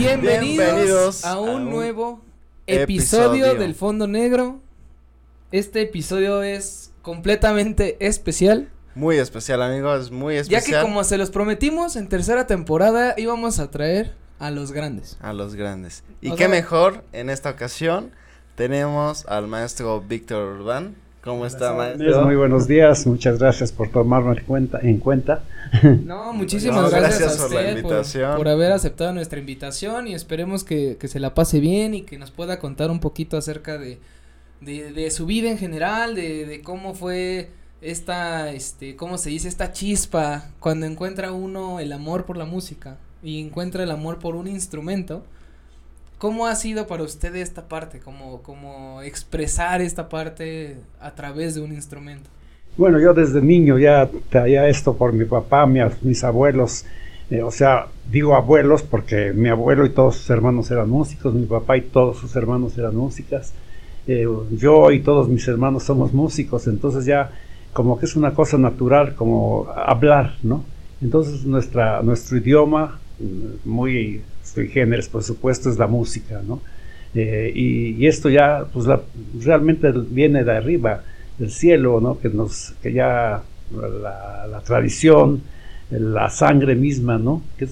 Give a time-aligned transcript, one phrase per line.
[0.00, 2.22] Bienvenidos, a, un nuevo
[2.66, 4.58] episodio, del Fondo Negro.
[5.52, 8.70] Este episodio es completamente especial.
[8.94, 10.62] Muy especial, amigos, muy especial.
[10.62, 15.18] Ya que como se los prometimos, en tercera temporada íbamos a traer a los grandes.
[15.20, 16.02] A los grandes.
[16.22, 18.10] Y qué mejor, en esta ocasión,
[18.54, 20.96] tenemos al maestro Víctor Urbán.
[21.22, 22.24] ¿Cómo está, maestro?
[22.24, 24.78] Muy buenos días, muchas gracias por tomarnos en cuenta.
[24.82, 25.44] En cuenta.
[26.04, 31.20] No, muchísimas gracias, a usted por, haber aceptado nuestra invitación y esperemos que, que, se
[31.20, 34.00] la pase bien y que nos pueda contar un poquito acerca de,
[34.60, 37.50] de, de su vida en general, de, de cómo fue
[37.82, 39.46] esta, este, ¿cómo se dice?
[39.46, 44.34] Esta chispa cuando encuentra uno el amor por la música y encuentra el amor por
[44.34, 45.22] un instrumento
[46.20, 47.98] ¿Cómo ha sido para usted esta parte?
[47.98, 52.28] ¿Cómo, cómo expresar esta parte a través de un instrumento?
[52.76, 56.84] Bueno, yo desde niño ya traía esto por mi papá, mis abuelos.
[57.30, 61.46] Eh, o sea, digo abuelos porque mi abuelo y todos sus hermanos eran músicos, mi
[61.46, 63.54] papá y todos sus hermanos eran músicas.
[64.06, 67.30] Eh, yo y todos mis hermanos somos músicos, entonces ya
[67.72, 70.64] como que es una cosa natural, como hablar, ¿no?
[71.00, 74.20] Entonces nuestra, nuestro idioma, mm, muy
[74.54, 76.60] sui generis, por supuesto, es la música, ¿no?
[77.14, 78.86] Eh, y, esto ya, pues
[79.40, 81.02] realmente viene de arriba,
[81.38, 82.18] del cielo, ¿no?
[82.18, 85.42] Que, nos, que ya la, tradición,
[85.90, 87.42] la sangre misma, ¿no?
[87.58, 87.68] Que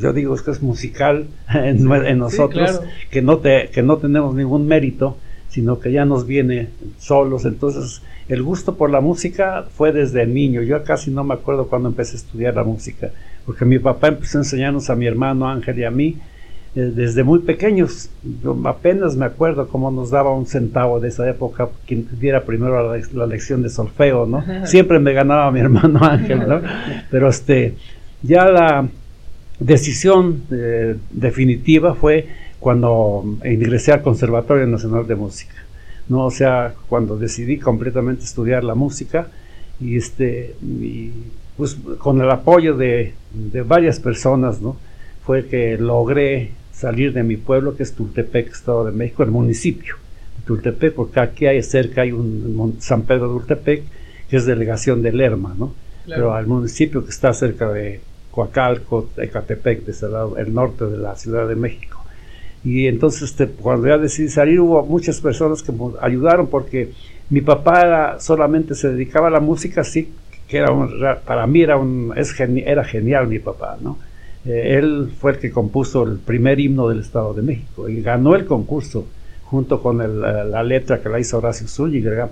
[0.00, 1.84] yo digo es que es musical en,
[2.18, 5.16] nosotros, que, no te, que no tenemos ningún mérito,
[5.52, 7.44] sino que ya nos viene solos.
[7.44, 10.62] Entonces, el gusto por la música fue desde niño.
[10.62, 13.10] Yo casi no me acuerdo cuando empecé a estudiar la música
[13.46, 16.16] porque mi papá empezó a enseñarnos a mi hermano Ángel y a mí
[16.74, 18.10] eh, desde muy pequeños.
[18.42, 22.96] Yo apenas me acuerdo cómo nos daba un centavo de esa época quien diera primero
[23.12, 24.44] la, lección de solfeo, ¿no?
[24.66, 26.60] Siempre me ganaba mi hermano Ángel, ¿no?
[27.10, 27.74] Pero este,
[28.22, 28.88] ya la
[29.58, 32.26] decisión eh, definitiva fue
[32.62, 35.56] cuando ingresé al Conservatorio Nacional de Música,
[36.08, 36.26] ¿no?
[36.26, 39.26] O sea, cuando decidí completamente estudiar la música
[39.80, 41.10] y este, y
[41.56, 43.14] pues con el apoyo de,
[43.66, 44.76] varias personas, ¿no?
[45.26, 49.96] Fue que logré salir de mi pueblo, que es Tultepec, Estado de México, el municipio
[50.36, 53.82] de Tultepec, porque aquí hay cerca hay un, San Pedro de Tultepec,
[54.30, 55.74] que es delegación de Lerma, ¿no?
[56.06, 61.16] Pero al municipio que está cerca de Coacalco, Ecatepec, de lado, el norte de la
[61.16, 62.01] Ciudad de México.
[62.64, 66.92] Y entonces, este, cuando ya decidí salir, hubo muchas personas que me ayudaron porque
[67.30, 70.12] mi papá solamente se dedicaba a la música, sí,
[70.46, 70.90] que era un,
[71.24, 73.98] para mí era, un, es era genial mi papá, ¿no?
[74.44, 78.34] Eh, él fue el que compuso el primer himno del Estado de México y ganó
[78.34, 79.06] el concurso
[79.44, 82.30] junto con la letra que la hizo Horacio Zúñiga, el gran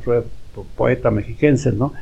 [0.74, 1.92] poeta mexiquense, ¿no?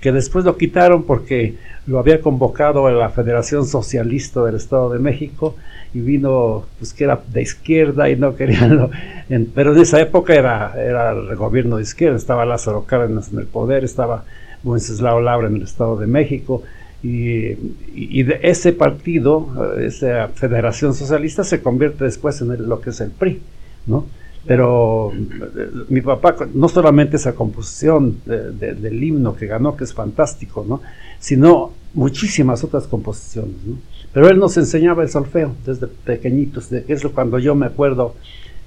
[0.00, 1.54] Que después lo quitaron porque
[1.86, 5.56] lo había convocado a la Federación Socialista del Estado de México
[5.94, 8.90] y vino, pues que era de izquierda y no querían,
[9.54, 13.46] pero en esa época era, era el gobierno de izquierda, estaba Lázaro Cárdenas en el
[13.46, 14.24] poder, estaba
[14.64, 16.62] Wenceslao Laura en el Estado de México,
[17.02, 23.10] y, de ese partido, esa Federación Socialista, se convierte después en lo que es el
[23.10, 23.42] PRI,
[23.86, 24.06] ¿no?
[24.46, 30.64] Pero eh, mi papá, no solamente esa composición del himno que ganó, que es fantástico,
[30.66, 30.80] ¿no?
[31.18, 33.76] Sino muchísimas otras composiciones, ¿no?
[34.12, 38.14] Pero él nos enseñaba el solfeo desde pequeñitos, de eso cuando yo me acuerdo,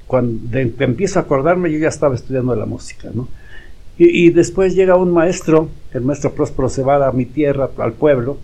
[0.06, 3.28] cuando empiezo a acordarme, yo ya estaba estudiando la música, ¿no?
[4.02, 8.38] Y, después llega un maestro, el maestro Próspero Cebada, a mi tierra, al pueblo,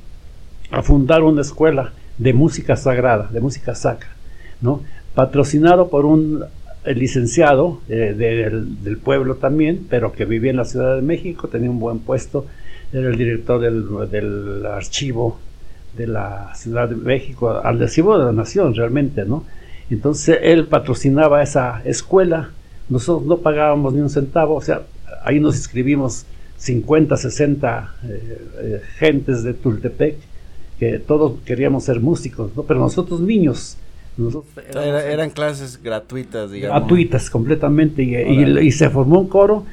[0.69, 4.09] a fundar una escuela de música sagrada, de música sacra,
[4.59, 4.81] ¿no?
[5.13, 6.43] Patrocinado por un
[6.93, 11.79] licenciado eh, del, pueblo también, pero que vivía en la Ciudad de México, tenía un
[11.79, 12.45] buen puesto,
[12.93, 15.39] era el director del, del archivo
[15.97, 19.45] de la Ciudad de México, al archivo de la Nación realmente, ¿no?
[19.89, 22.51] Entonces él patrocinaba esa escuela,
[22.89, 24.83] nosotros no pagábamos ni un centavo, o sea,
[25.23, 26.25] ahí nos inscribimos
[26.57, 30.17] 50, 60 eh, eh, gentes de Tultepec,
[30.79, 32.63] que todos queríamos ser músicos, ¿no?
[32.63, 33.77] pero nosotros niños.
[34.73, 36.79] Eran clases gratuitas, digamos.
[36.79, 39.65] Gratuitas, completamente, y, se formó un coro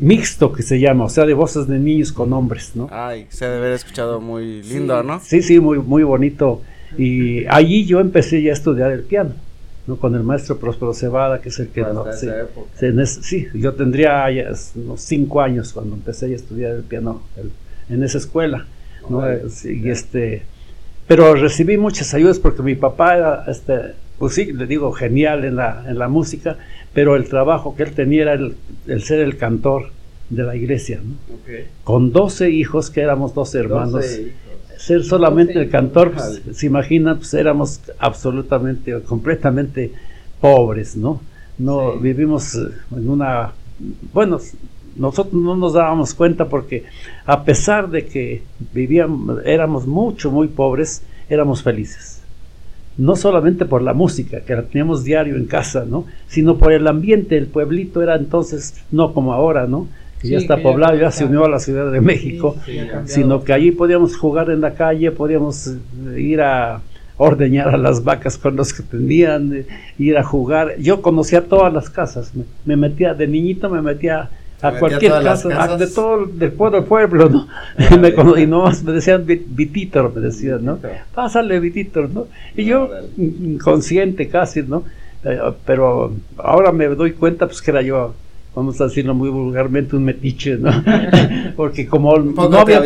[0.00, 2.88] mixto que se llama, o sea, de voces de niños con hombres, ¿no?
[2.90, 5.20] Ay, se debe haber escuchado muy lindo, ¿no?
[5.20, 6.62] Sí, sí, muy, muy bonito.
[6.96, 9.34] Y allí yo empecé ya a estudiar el piano.
[9.86, 9.96] ¿no?
[9.96, 11.82] con el maestro Próspero Cebada, que es el que...
[11.82, 12.28] No, sí,
[13.20, 14.24] sí, yo tendría
[14.76, 17.22] unos cinco años cuando empecé a estudiar el piano
[17.90, 18.66] en esa escuela.
[19.08, 19.22] ¿no?
[19.30, 20.44] y este,
[21.06, 25.56] pero recibí muchas ayudas porque mi papá era, este, pues sí, le digo, genial en
[25.56, 26.56] la, en la música,
[26.92, 29.90] pero el trabajo que él tenía era el, ser el cantor
[30.30, 31.14] de la iglesia, ¿no?
[31.82, 34.06] con 12 hijos, que éramos 12 hermanos.
[34.78, 39.92] ser solamente el cantor, pues, se imagina, pues éramos absolutamente, completamente
[40.40, 41.20] pobres, ¿no?
[41.58, 43.52] No vivimos eh, en una,
[44.12, 44.40] bueno,
[44.96, 46.84] nosotros no nos dábamos cuenta porque
[47.26, 48.42] a pesar de que
[48.72, 52.22] vivíamos, éramos mucho, muy pobres, éramos felices.
[52.96, 56.06] No solamente por la música, que la teníamos diario en casa, ¿no?
[56.28, 59.88] Sino por el ambiente, el pueblito era entonces, no como ahora, ¿no?
[60.20, 62.56] Que ya está poblado, ya, se unió a la Ciudad de México,
[63.04, 66.80] sino que allí podíamos jugar en la calle, podíamos eh, ir a
[67.16, 69.66] ordeñar a las vacas con los que tenían, eh,
[69.98, 70.76] ir a jugar.
[70.78, 72.32] Yo conocía todas las casas,
[72.64, 74.30] me metía, de niñito me metía
[74.64, 77.48] a cualquier casa, de todo del pueblo, pueblo, ¿no?
[77.98, 80.78] me, y no me decían Vititor, me decían, ¿no?
[81.14, 82.28] Pásale Vititor, ¿no?
[82.56, 84.84] Y yo, inconsciente casi, ¿no?
[85.24, 88.14] Eh, pero ahora me doy cuenta, pues que era yo,
[88.54, 90.70] vamos a decirlo muy vulgarmente, un metiche, ¿no?
[91.56, 92.80] Porque como no había,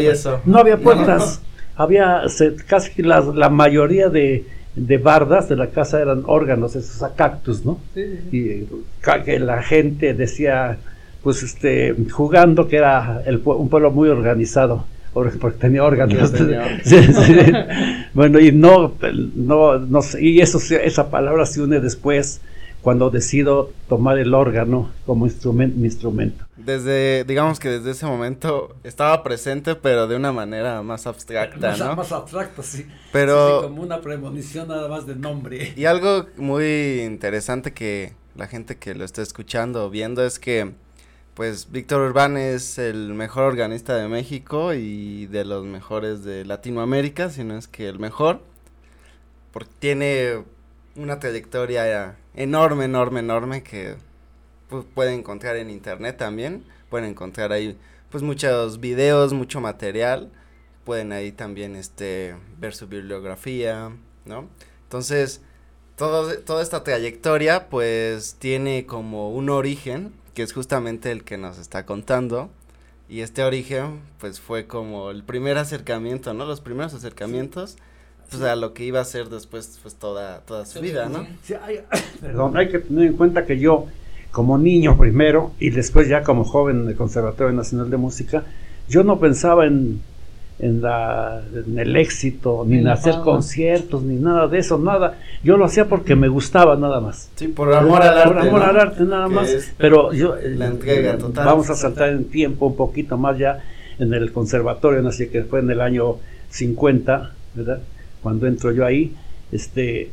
[0.44, 1.42] no había puertas,
[1.76, 2.22] había
[2.66, 4.44] casi la, la mayoría de,
[4.74, 7.78] de bardas de la casa eran órganos, esos cactus, ¿no?
[7.94, 8.66] Y
[9.24, 10.78] que la gente decía
[11.22, 16.32] pues este jugando que era el, un pueblo muy organizado porque tenía órganos.
[18.14, 18.94] Bueno y no
[19.34, 22.40] no no y eso esa palabra se une después
[22.82, 26.44] cuando decido tomar el órgano como instrumento mi instrumento.
[26.56, 31.78] Desde digamos que desde ese momento estaba presente pero de una manera más abstracta más,
[31.78, 32.86] no más abstracta sí.
[33.12, 35.74] Pero como una premonición nada más de nombre.
[35.76, 40.72] Y algo muy interesante que la gente que lo está escuchando o viendo es que
[41.38, 47.30] pues Víctor Urbán es el mejor organista de México y de los mejores de Latinoamérica,
[47.30, 48.40] si no es que el mejor,
[49.52, 50.42] porque tiene
[50.96, 53.94] una trayectoria enorme, enorme, enorme que
[54.68, 57.78] pues, pueden encontrar en internet también, pueden encontrar ahí
[58.10, 60.32] pues muchos videos, mucho material,
[60.82, 63.92] pueden ahí también este ver su bibliografía,
[64.24, 64.48] ¿no?
[64.82, 65.40] Entonces,
[65.94, 71.58] todo, toda esta trayectoria pues tiene como un origen que es justamente el que nos
[71.58, 72.48] está contando.
[73.08, 76.44] Y este origen, pues fue como el primer acercamiento, ¿no?
[76.46, 77.76] Los primeros acercamientos,
[78.30, 81.26] pues a lo que iba a ser después, pues toda, toda su vida, ¿no?
[81.42, 81.80] Sí, hay,
[82.20, 83.86] perdón, hay que tener en cuenta que yo,
[84.30, 88.44] como niño primero, y después ya como joven en el Conservatorio Nacional de Música,
[88.88, 90.00] yo no pensaba en
[90.58, 95.18] en, la, en el éxito, ni en hacer conciertos, ni nada de eso, nada.
[95.44, 97.30] Yo lo hacía porque me gustaba nada más.
[97.36, 98.28] Sí, por amor al arte.
[98.28, 99.72] Por amor al arte, nada más.
[99.78, 100.34] Pero yo.
[100.36, 101.46] La eh, entrega total.
[101.46, 103.62] Vamos a saltar en tiempo un poquito más ya
[103.98, 106.16] en el conservatorio, así que fue en el año
[106.50, 107.80] 50, ¿verdad?
[108.22, 109.14] Cuando entro yo ahí,
[109.52, 110.10] este,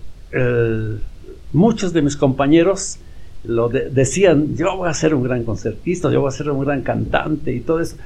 [1.53, 2.99] muchos de mis compañeros
[3.47, 6.81] lo decían, yo voy a ser un gran concertista, yo voy a ser un gran
[6.81, 7.97] cantante y todo eso.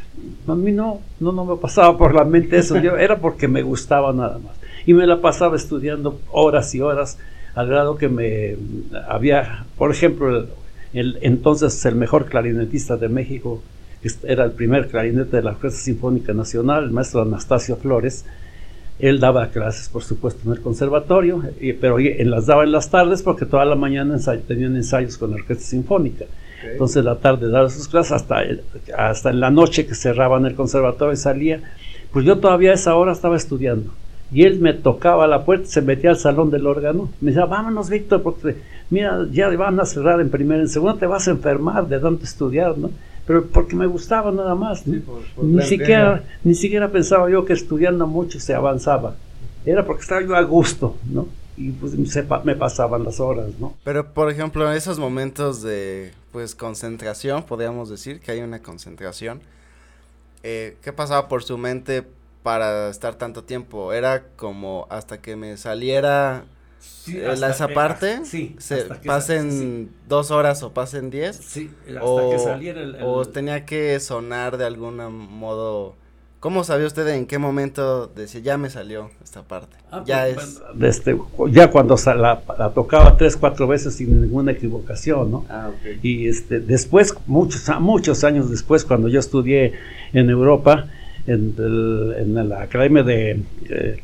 [0.48, 3.62] A mí no, no, no me pasaba por la mente eso, yo, era porque me
[3.62, 4.58] gustaba nada más.
[4.86, 7.18] Y me la pasaba estudiando horas y horas,
[7.56, 8.56] al grado que me
[9.08, 10.48] había, por ejemplo,
[10.94, 13.62] el, entonces el mejor clarinetista de México,
[14.24, 18.26] era el primer clarinete de la Orquesta Sinfónica Nacional, el maestro Anastasio Flores,
[19.00, 21.42] él daba clases, por supuesto, en el conservatorio,
[21.80, 25.38] pero él las daba en las tardes porque toda la mañana tenían ensayos con la
[25.38, 26.26] orquesta sinfónica.
[26.70, 28.42] Entonces, la tarde daba sus clases hasta,
[28.98, 31.62] hasta en la noche que cerraban el conservatorio y salía.
[32.12, 33.92] Pues yo todavía a esa hora estaba estudiando.
[34.32, 37.10] Y él me tocaba la puerta, se metía al salón del órgano.
[37.22, 38.58] Me decía, vámonos, Víctor, porque
[38.90, 42.26] mira, ya van a cerrar en primera, en segunda te vas a enfermar de tanto
[42.26, 42.92] estudiar, ¿no?
[43.30, 44.88] Pero porque me gustaba nada más.
[44.88, 49.18] ni, siquiera, ni siquiera pensaba yo que estudiando mucho se avanzaba.
[49.64, 51.28] Era porque estaba yo a gusto, ¿no?
[51.56, 51.94] Y pues
[52.44, 53.76] me pasaban las horas, ¿no?
[53.84, 59.42] Pero, por ejemplo, en esos momentos de, pues, concentración, podríamos decir que hay una concentración,
[60.42, 62.04] eh, ¿qué pasaba por su mente
[62.42, 63.94] para estar tanto tiempo?
[63.94, 66.46] ¿Era como hasta que me saliera
[66.80, 72.82] Sí, esa parte sí, se pasen dos horas o pasen diez sí hasta que saliera
[72.82, 75.96] el, o tenía que sonar de algún modo
[76.40, 80.62] cómo sabía usted en qué momento decía ya me salió esta parte ah, ya pues,
[80.80, 81.18] es este,
[81.52, 82.42] ya cuando la,
[82.74, 86.00] tocaba tres cuatro veces sin ninguna equivocación no ah, okay.
[86.02, 89.74] y este después muchos muchos años después cuando yo estudié
[90.14, 90.88] en Europa
[91.28, 94.02] en, la Academia de, eh,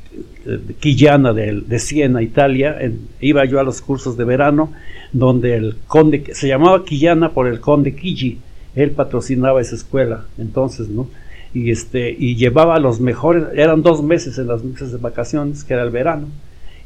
[0.79, 2.77] Quillana de, Siena, Italia.
[3.19, 4.71] iba yo a los cursos de verano
[5.11, 8.39] donde el conde, se llamaba Quillana por el conde Quilli,
[8.75, 11.07] él patrocinaba esa escuela entonces, ¿no?
[11.53, 15.73] Y, este, y llevaba los mejores, eran dos meses en las meses de vacaciones, que
[15.73, 16.27] era el verano,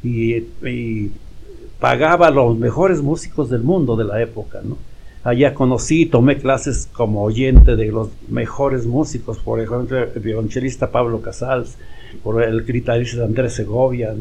[0.04, 1.12] y, y
[1.80, 4.78] pagaba a los mejores músicos del mundo de la época, ¿no?
[5.24, 11.22] Allá conocí, tomé clases como oyente de los mejores músicos, por ejemplo, el violonchelista Pablo
[11.22, 11.76] Casals,
[12.24, 14.14] por el guitarrista Andrés Segovia,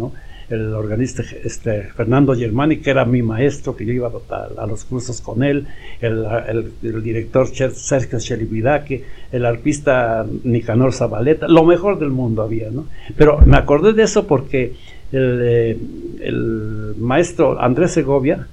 [0.50, 5.21] el organista este, Fernando Germani, que era mi maestro, que yo iba a, los cursos
[5.21, 5.66] con él,
[6.00, 12.87] el, director Sergio Chelibidaque, el arpista Nicanor Zabaleta, lo mejor del mundo había, ¿no?
[13.16, 14.75] Pero me acordé de eso porque
[15.12, 15.78] el, eh,
[16.21, 18.47] el maestro Andrés Segovia,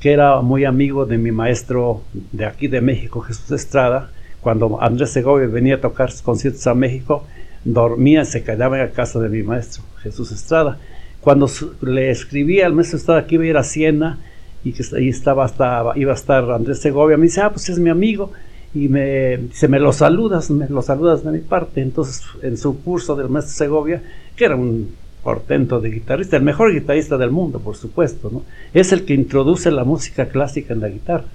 [0.00, 4.10] que era muy amigo de mi maestro de aquí de México, Jesús Estrada,
[4.40, 7.24] cuando Andrés Segovia venía a tocar conciertos a México,
[7.64, 10.78] dormía, se quedaba en la casa de mi maestro, Jesús Estrada
[11.22, 11.48] cuando
[11.82, 14.18] le escribí al maestro estaba que iba a ir a Siena
[14.64, 15.50] y que ahí estaba
[15.94, 18.32] iba a estar Andrés Segovia, me dice, ah, pues es mi amigo,
[18.74, 21.80] y me dice, me lo saludas, me lo saludas de mi parte.
[21.80, 24.02] Entonces, en su curso del maestro Segovia,
[24.34, 28.42] que era un portento de guitarrista, el mejor guitarrista del mundo, por supuesto, ¿no?
[28.74, 31.26] Es el que introduce la música clásica en la guitarra.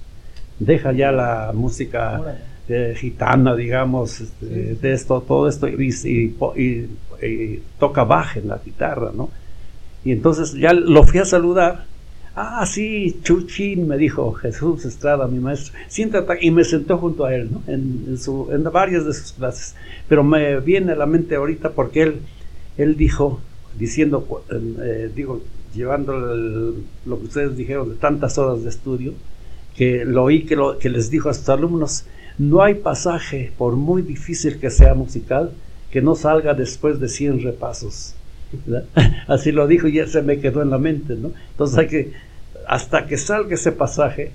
[0.59, 2.21] Deja ya la música
[2.69, 9.11] eh, gitana, digamos, este, de esto, todo esto, y, y toca baja en la guitarra,
[9.15, 9.29] ¿no?
[10.03, 11.85] Y entonces ya lo fui a saludar.
[12.35, 15.73] Ah, sí, Chuchín, me dijo Jesús Estrada, mi maestro.
[15.87, 17.63] Siéntate y me sentó junto a él, ¿no?
[17.67, 19.75] En, su, en varias de sus clases.
[20.07, 22.19] Pero me viene a la mente ahorita porque él,
[22.77, 23.41] él dijo,
[23.77, 25.41] diciendo, eh, digo,
[25.73, 29.13] llevando lo que ustedes dijeron de tantas horas de estudio,
[29.75, 32.05] que lo oí que, lo, que les dijo a sus alumnos,
[32.37, 35.51] no hay pasaje, por muy difícil que sea musical,
[35.91, 38.15] que no salga después de 100 repasos.
[39.27, 41.31] Así lo dijo y ya se me quedó en la mente, ¿no?
[41.51, 42.11] Entonces hay que,
[42.67, 44.31] hasta que salga ese pasaje,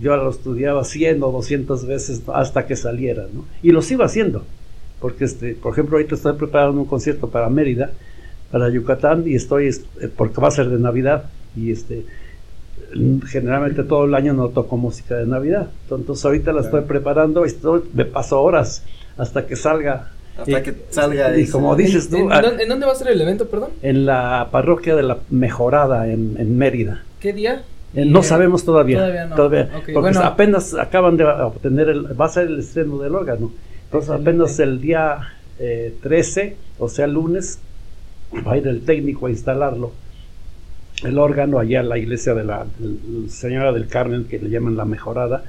[0.00, 3.44] yo lo estudiaba 100 o 200 veces hasta que saliera, ¿no?
[3.62, 4.44] Y lo sigo haciendo,
[5.00, 7.92] porque, este, por ejemplo, ahorita estoy preparando un concierto para Mérida,
[8.50, 12.04] para Yucatán, y estoy, eh, porque va a ser de Navidad, y este,
[13.26, 17.48] generalmente todo el año no toco música de Navidad, entonces ahorita la estoy preparando, y
[17.48, 18.84] estoy, me paso horas
[19.16, 21.38] hasta que salga hasta que salga.
[21.38, 22.28] Y como dices tú.
[22.30, 23.70] Ah, ¿En, dónde va a ser el evento, perdón?
[23.82, 27.02] En la parroquia de la Mejorada, en, Mérida.
[27.20, 27.62] ¿Qué día?
[27.94, 28.98] Eh, no sabemos todavía.
[28.98, 29.36] Todavía no.
[29.36, 32.20] Todavía, porque apenas acaban de obtener el.
[32.20, 33.50] Va a ser el estreno del órgano.
[33.84, 35.18] Entonces, apenas el día
[35.58, 37.60] 13, eh, o sea, lunes,
[38.46, 39.92] va a ir el técnico a instalarlo.
[41.02, 42.66] El órgano allá en la iglesia de la,
[43.28, 45.44] Señora del Carmen, que le llaman la Mejorada.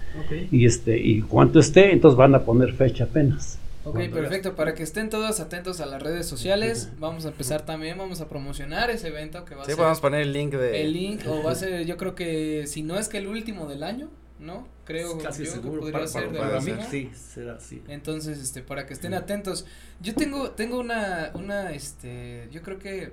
[0.51, 3.60] Y este y cuanto esté, entonces van a poner fecha apenas.
[3.88, 4.56] Ok, perfecto.
[4.56, 8.27] Para que estén todos atentos a las redes sociales, vamos a empezar también, vamos a
[8.27, 9.75] promocionar ese evento que va a ser.
[9.75, 10.82] Sí, podemos poner el link de.
[10.82, 13.68] El link, o va a ser, yo creo que, si no es que el último
[13.68, 14.68] del año, ¿no?
[14.86, 17.82] Creo Casi yo seguro, que podría ser de la Sí, será así.
[17.88, 19.66] Entonces, este, para que estén atentos.
[20.01, 23.12] Yo tengo, tengo una, una, este, yo creo que,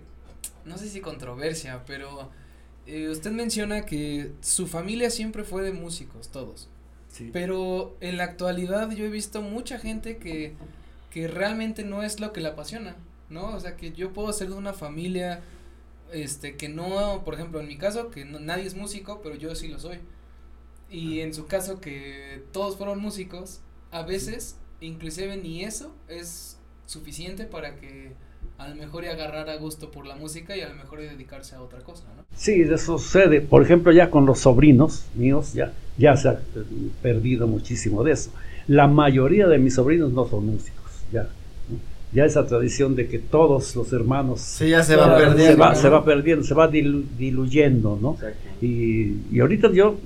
[0.65, 2.31] no sé si controversia, pero
[2.87, 6.69] eh, usted menciona que su familia siempre fue de músicos, todos.
[7.33, 10.55] Pero en la actualidad yo he visto mucha gente que,
[11.11, 12.97] que realmente no es lo que le apasiona,
[13.31, 13.55] ¿no?
[13.55, 15.41] O sea, que yo puedo ser de una familia,
[16.13, 19.69] este, que no, por ejemplo, en mi caso, que nadie es músico, pero yo sí
[19.69, 20.01] lo soy.
[20.91, 23.61] Y en su caso, que todos fueron músicos,
[23.93, 26.54] a veces, inclusive ni eso es
[26.87, 28.13] suficiente para que
[28.59, 31.05] a lo mejor y agarrar a gusto por la música y a lo mejor y
[31.05, 32.25] dedicarse a otra cosa, ¿no?
[32.37, 33.41] Sí, eso sucede.
[33.41, 36.41] Por ejemplo, ya con los sobrinos míos, ya, ya se ha
[37.03, 38.31] perdido muchísimo de eso.
[38.69, 41.29] La mayoría de mis sobrinos no son músicos, ya.
[42.13, 44.41] Ya esa tradición de que todos los hermanos...
[44.41, 45.53] Sí, ya se va perdiendo.
[45.53, 48.17] Se va, se va perdiendo, se va diluyendo, ¿no?
[48.63, 49.97] Y, y ahorita yo,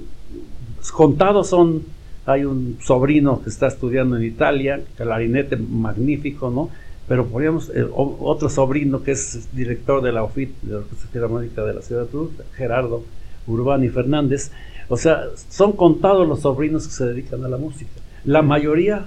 [0.93, 1.83] contados son,
[2.29, 6.69] hay un sobrino que está estudiando en Italia, clarinete magnífico, ¿no?
[7.09, 11.65] pero podríamos, eh, otro sobrino que es director de la OFIT, de la Orquesta Filarmónica
[11.65, 13.03] de la Ciudad de Toulouse, Gerardo
[13.47, 14.51] Urbani Fernández,
[14.91, 17.91] o sea, son contados los sobrinos que se dedican a la música.
[18.27, 19.07] La mayoría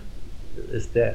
[0.74, 1.14] este,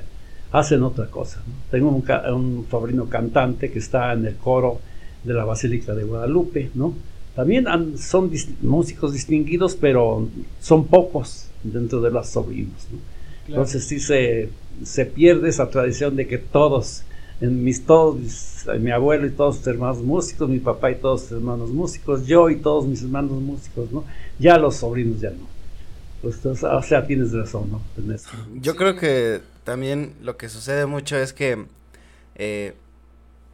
[0.53, 1.43] hacen otra cosa.
[1.73, 4.79] Tengo un, sobrino cantante que está en el coro
[5.25, 6.95] de la Basílica de Guadalupe, ¿no?
[7.35, 7.67] También
[7.99, 8.31] son
[8.63, 10.29] músicos distinguidos, pero
[10.61, 12.87] son pocos dentro de los sobrinos.
[13.46, 14.50] Entonces sí se
[14.85, 17.02] se pierde esa tradición de que todos,
[17.40, 21.32] en mis todos, mi abuelo y todos sus hermanos músicos, mi papá y todos sus
[21.32, 24.04] hermanos músicos, yo y todos mis hermanos músicos, ¿no?
[24.38, 25.46] Ya los sobrinos ya no.
[26.23, 27.82] Pues, o sea, tienes razón, ¿no?
[28.61, 31.66] Yo creo que también lo que sucede mucho es que
[32.35, 32.75] eh,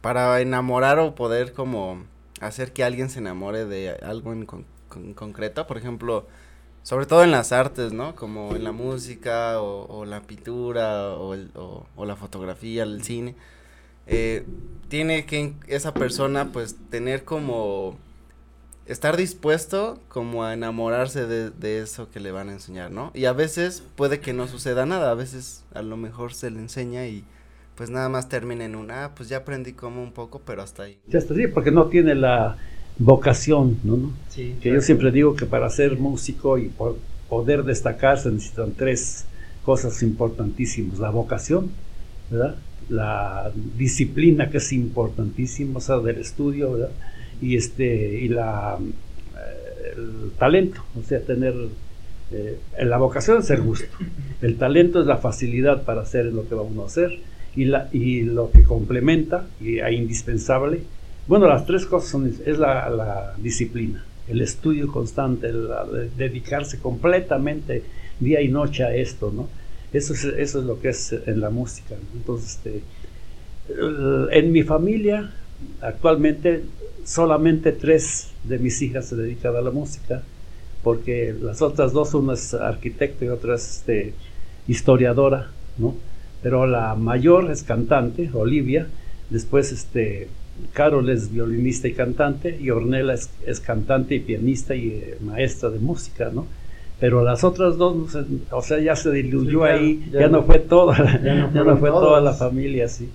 [0.01, 2.03] para enamorar o poder como
[2.39, 4.45] hacer que alguien se enamore de algo en
[5.13, 6.25] concreto, por ejemplo,
[6.83, 8.15] sobre todo en las artes, ¿no?
[8.15, 11.35] Como en la música o, la pintura o,
[11.95, 13.35] o, la fotografía, el cine.
[14.05, 14.45] Eh,
[14.89, 17.97] tiene que esa persona pues tener como
[18.85, 23.11] estar dispuesto como a enamorarse de, eso que le van a enseñar, ¿no?
[23.13, 26.59] Y a veces puede que no suceda nada, a veces a lo mejor se le
[26.59, 27.23] enseña y
[27.75, 30.83] pues nada más termina en un, ah, pues ya aprendí como un poco, pero hasta
[30.83, 30.99] ahí.
[31.07, 32.57] Ya está, sí, porque no tiene la
[32.97, 34.11] vocación, ¿no?
[34.29, 36.71] Sí, que yo siempre digo que para ser músico y
[37.29, 39.25] poder destacar se necesitan tres
[39.63, 41.71] cosas importantísimas, la vocación,
[42.29, 42.55] ¿verdad?
[42.89, 46.91] La disciplina que es importantísima, o sea, del estudio, ¿verdad?
[47.41, 51.53] Y, este, y la, eh, el talento, o sea, tener...
[52.31, 53.95] Eh, la vocación es el gusto,
[54.41, 57.19] el talento es la facilidad para hacer lo que vamos a hacer
[57.55, 60.81] y, la, y lo que complementa y es indispensable,
[61.27, 65.69] bueno, las tres cosas son, es la, la disciplina, el estudio constante, el,
[66.17, 67.83] dedicarse completamente
[68.19, 69.47] día y noche a esto, ¿no?
[69.91, 71.95] Eso es, eso es lo que es en la música.
[72.13, 72.81] Entonces, este,
[74.31, 75.31] en mi familia,
[75.81, 76.63] actualmente,
[77.05, 80.23] solamente tres de mis hijas se dedican a la música,
[80.83, 84.13] porque las otras dos, una es arquitecto y otra es este,
[84.67, 85.95] historiadora, ¿no?
[86.43, 88.87] pero la mayor es cantante, Olivia,
[89.29, 90.27] después este,
[90.73, 95.79] Carol es violinista y cantante, y Ornella es, cantante y pianista y eh, maestra de
[95.79, 96.47] música, ¿no?
[96.99, 98.15] Pero las otras dos,
[98.51, 102.33] o sea, ya se diluyó ahí, ya, no, fue toda, ya no, fue toda la
[102.33, 103.09] familia, sí.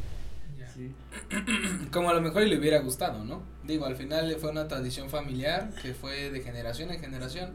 [1.93, 3.43] Como a lo mejor le hubiera gustado, ¿no?
[3.65, 7.51] Digo, al final fue una tradición familiar que fue de generación en generación.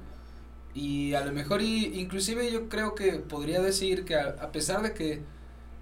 [0.76, 4.94] Y a lo mejor, y, inclusive yo creo que podría decir que a pesar de
[4.94, 5.22] que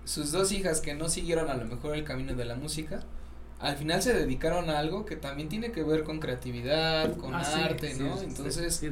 [0.05, 3.01] sus dos hijas que no siguieron a lo mejor el camino de la música,
[3.61, 7.43] al final se dedicaron a algo que también tiene que ver con creatividad, con ah,
[7.63, 8.19] arte, ¿no?
[8.21, 8.83] Entonces,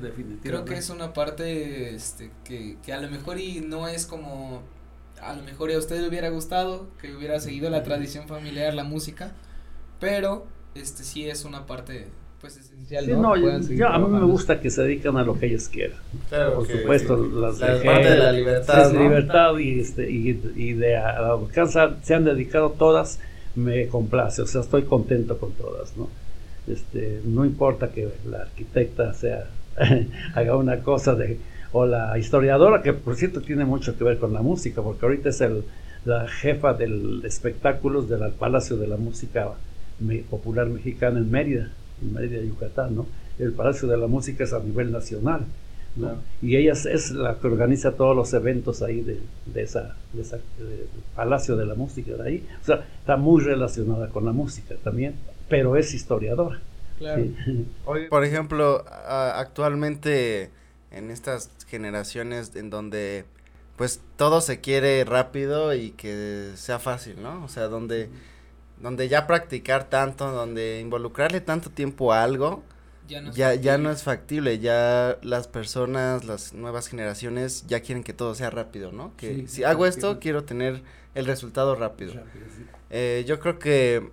[0.44, 4.62] creo que es una parte este, que, que a lo mejor y no es como,
[5.22, 8.84] a lo mejor a usted le hubiera gustado, que hubiera seguido la tradición familiar, la
[8.84, 9.32] música,
[10.00, 10.46] pero
[10.76, 12.08] este sí es una parte
[12.40, 13.10] pues esencial.
[13.22, 13.36] ¿no?
[13.36, 15.98] yo, a mí me gusta que se dedican a lo que ellos quieran.
[16.30, 18.94] Por supuesto, las la parte de la libertad.
[18.94, 23.20] libertad y, este, y, y de alcanza se han dedicado todas,
[23.56, 26.10] me complace, o sea, estoy contento con todas, ¿no?
[26.68, 29.48] Este, no importa que la arquitecta sea
[30.36, 31.40] haga una cosa de
[31.72, 35.30] o la historiadora que por cierto tiene mucho que ver con la música porque ahorita
[35.30, 35.64] es el,
[36.06, 39.52] la jefa del espectáculos del Palacio de la Música
[40.30, 41.70] Popular Mexicana en Mérida
[42.02, 43.06] en Mérida, Yucatán, ¿no?
[43.38, 45.42] El Palacio de la Música es a nivel nacional,
[45.96, 46.18] ¿no?
[46.42, 50.38] Y ella es, la que organiza todos los eventos ahí de, de esa, de esa
[51.16, 52.48] Palacio de la Música de ahí.
[52.62, 55.16] O sea, está muy relacionada con la música también,
[55.48, 56.60] pero es historiadora.
[56.98, 57.24] Claro.
[58.10, 60.50] Por ejemplo, actualmente
[60.92, 63.26] en estas generaciones en donde
[63.78, 67.46] pues todo se quiere rápido y que sea fácil, ¿no?
[67.46, 68.10] O sea, donde
[68.82, 72.64] donde ya practicar tanto, donde involucrarle tanto tiempo a algo,
[73.10, 78.04] ya no, ya, ya no es factible, ya las personas, las nuevas generaciones ya quieren
[78.04, 79.12] que todo sea rápido, ¿no?
[79.18, 80.82] Que si hago esto, quiero tener
[81.16, 82.14] el resultado rápido.
[82.90, 84.10] eh, yo creo que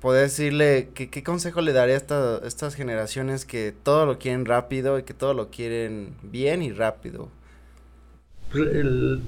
[0.00, 4.44] poder decirle, que, ¿qué consejo le daría a esta, estas generaciones que todo lo quieren
[4.44, 7.28] rápido y que todo lo quieren bien y rápido?
[8.52, 8.68] Pues,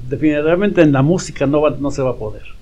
[0.09, 2.57] definitivamente en la música no, va, no se va a poder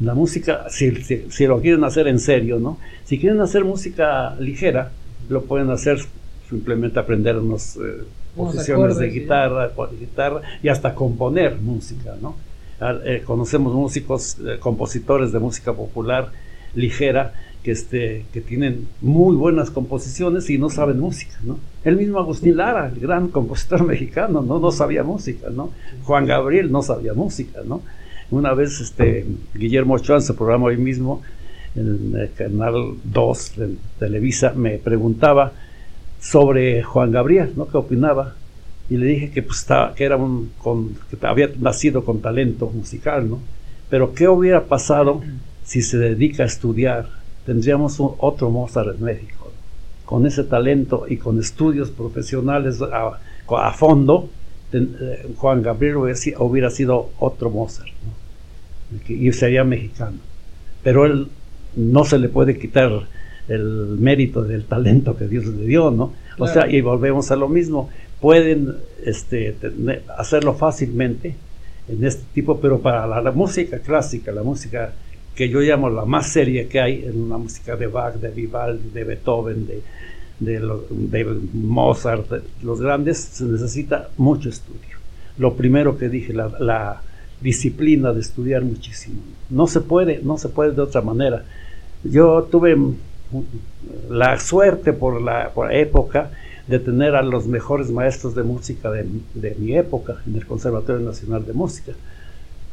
[0.00, 0.94] la música, si,
[1.30, 2.78] si, lo quieren hacer en serio, ¿no?
[3.04, 4.92] Si quieren hacer música ligera,
[5.28, 5.98] lo pueden hacer
[6.48, 8.04] simplemente aprender unas eh,
[8.36, 12.36] posiciones de guitarra, guitarra y hasta componer música, ¿no?
[12.80, 16.30] Eh, conocemos músicos, eh, compositores de música popular
[16.74, 21.58] ligera que, este, que tienen muy buenas composiciones y no saben música, ¿no?
[21.84, 24.60] El mismo Agustín Lara, el gran compositor mexicano, ¿no?
[24.60, 25.70] No sabía música, ¿no?
[26.04, 27.80] Juan Gabriel no sabía música, ¿no?
[28.30, 31.22] Una vez este, Guillermo Ochoa en su programa hoy mismo,
[31.76, 35.52] el canal 2 de Televisa, me preguntaba
[36.20, 37.68] sobre Juan Gabriel, ¿no?
[37.68, 38.34] ¿Qué opinaba?
[38.88, 40.50] Y le dije que, pues, estaba, que, era un,
[41.10, 43.40] que había nacido con talento musical, ¿no?
[43.90, 45.22] Pero ¿qué hubiera pasado
[45.64, 47.08] si se dedica a estudiar?
[47.44, 49.52] Tendríamos otro Mozart en México,
[50.04, 54.28] con ese talento y con estudios profesionales a, fondo,
[54.72, 57.92] eh, Juan Gabriel hubiera, sido otro Mozart
[59.08, 60.18] y sería mexicano.
[60.82, 61.28] Pero él
[61.76, 63.06] no se le puede quitar
[63.48, 66.12] el mérito del talento que Dios le dio, ¿no?
[66.38, 67.88] O sea, y volvemos a lo mismo,
[68.20, 69.56] pueden este,
[70.18, 71.34] hacerlo fácilmente
[71.88, 74.92] en este tipo, pero para la, música clásica, la música
[75.34, 78.90] que yo llamo la más seria que hay, en una música de Bach, de Vivaldi,
[78.92, 79.82] de Beethoven, de,
[80.40, 82.26] de, Mozart,
[82.62, 84.96] los grandes, se necesita mucho estudio.
[85.38, 87.02] Lo primero que dije, la,
[87.38, 89.20] disciplina de estudiar muchísimo.
[89.50, 91.44] No se puede, no se puede de otra manera.
[92.10, 92.76] Yo tuve
[94.10, 96.30] la suerte por la, época
[96.66, 99.06] de tener a los mejores maestros de música de,
[99.58, 101.92] mi época en el Conservatorio Nacional de Música.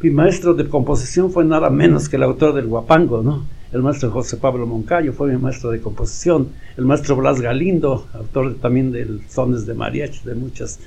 [0.01, 3.45] Mi maestro de composición fue nada menos que el autor del Guapango, ¿no?
[3.71, 6.49] El maestro José Pablo Moncayo fue mi maestro de composición.
[6.77, 10.79] El maestro Blas Galindo, autor también de sones de mariachi, de muchas.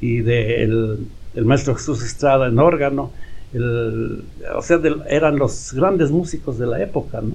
[0.00, 3.10] Y del el maestro Jesús Estrada en órgano
[3.54, 7.34] o sea, eran los grandes músicos de la época, ¿no?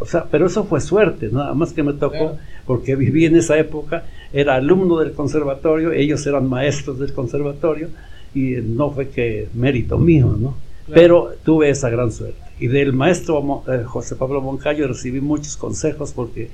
[0.00, 2.36] o sea, pero eso fue suerte, nada más que me tocó,
[2.66, 7.88] porque viví en esa época, era alumno del conservatorio, ellos eran maestros del conservatorio,
[8.34, 10.56] y no fue que mérito mío, ¿no?
[10.92, 12.40] Pero tuve esa gran suerte.
[12.58, 16.50] Y del maestro eh, José Pablo Moncayo recibí muchos consejos porque,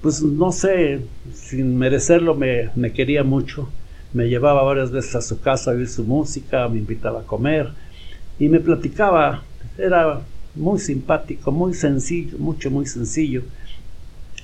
[0.00, 1.00] pues no sé,
[1.34, 3.68] sin merecerlo me, me quería mucho.
[4.12, 7.70] Me llevaba varias veces a su casa a oír su música, me invitaba a comer
[8.40, 9.42] y me platicaba,
[9.78, 10.22] era
[10.54, 13.42] muy simpático, muy sencillo, mucho, muy sencillo.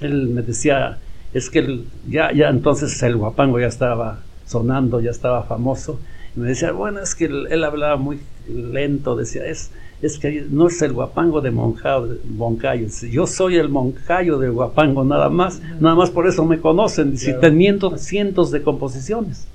[0.00, 0.98] Él me decía,
[1.32, 5.98] es que ya, ya entonces el guapango ya estaba sonando, ya estaba famoso.
[6.36, 9.70] Y me decía, bueno, es que él, hablaba muy lento, decía, es,
[10.02, 15.30] es que no es el guapango de Moncayo, yo soy el Moncayo de guapango nada
[15.30, 19.48] más, nada más por eso me conocen, y teniendo cientos de composiciones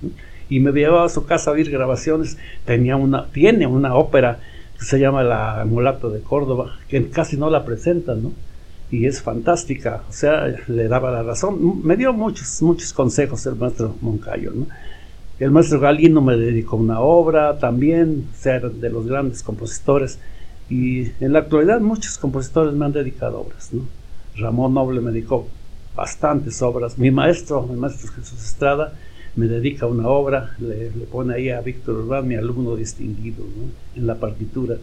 [0.52, 2.38] y me llevaba a su casa a oír grabaciones.
[2.66, 4.40] Tenía una, tiene una ópera
[4.78, 8.34] que se llama La Mulato de Córdoba, que casi no la presentan, ¿no?
[8.92, 11.82] Y es fantástica, o sea, le daba la razón.
[11.86, 14.52] Me dio muchos, muchos consejos el maestro Moncayo.
[15.40, 20.20] El maestro Galino me dedicó una obra también, ser de los grandes compositores.
[20.70, 23.84] Y en la actualidad muchos compositores me han dedicado obras, ¿no?
[24.36, 25.48] Ramón Noble me dedicó
[25.96, 26.98] bastantes obras.
[26.98, 28.94] Mi maestro, mi maestro Jesús Estrada,
[29.36, 33.44] me dedica una obra, le, pone ahí a Víctor Urbán, mi alumno distinguido,
[33.96, 34.78] en la partitura.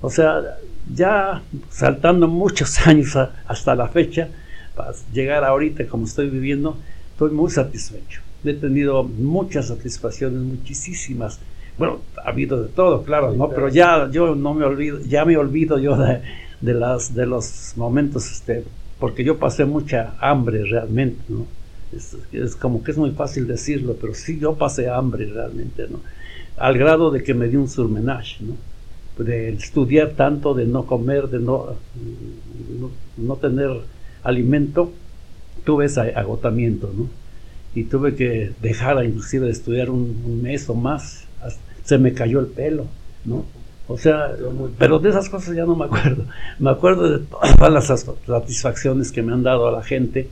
[0.00, 0.58] O sea,
[0.94, 4.28] ya saltando muchos años hasta la fecha,
[4.76, 6.76] para llegar ahorita como estoy viviendo,
[7.12, 8.20] estoy muy satisfecho.
[8.44, 11.40] He tenido muchas satisfacciones, muchísimas.
[11.76, 13.50] Bueno, ha habido de todo, claro, ¿no?
[13.50, 16.22] Pero ya yo no me olvido, ya me olvido yo de,
[16.60, 18.64] de las, de los momentos, este,
[19.00, 21.46] porque yo pasé mucha hambre realmente, ¿no?
[21.92, 26.00] Es, como que es muy fácil decirlo, pero sí yo pasé hambre realmente, ¿no?
[26.56, 28.56] Al grado de que me di un surmenage, ¿no?
[29.24, 31.74] De estudiar tanto, de no comer, de no,
[33.16, 33.70] no, tener
[34.22, 34.92] alimento,
[35.64, 37.08] tuve ese agotamiento, ¿no?
[37.74, 41.24] Y tuve que dejar inclusive de estudiar un, mes o más,
[41.84, 42.86] se me cayó el pelo,
[43.24, 43.44] ¿no?
[43.88, 44.32] O sea,
[44.78, 46.24] pero de esas cosas ya no me acuerdo.
[46.58, 50.28] Me acuerdo de todas las satisfacciones que me han dado a la gente,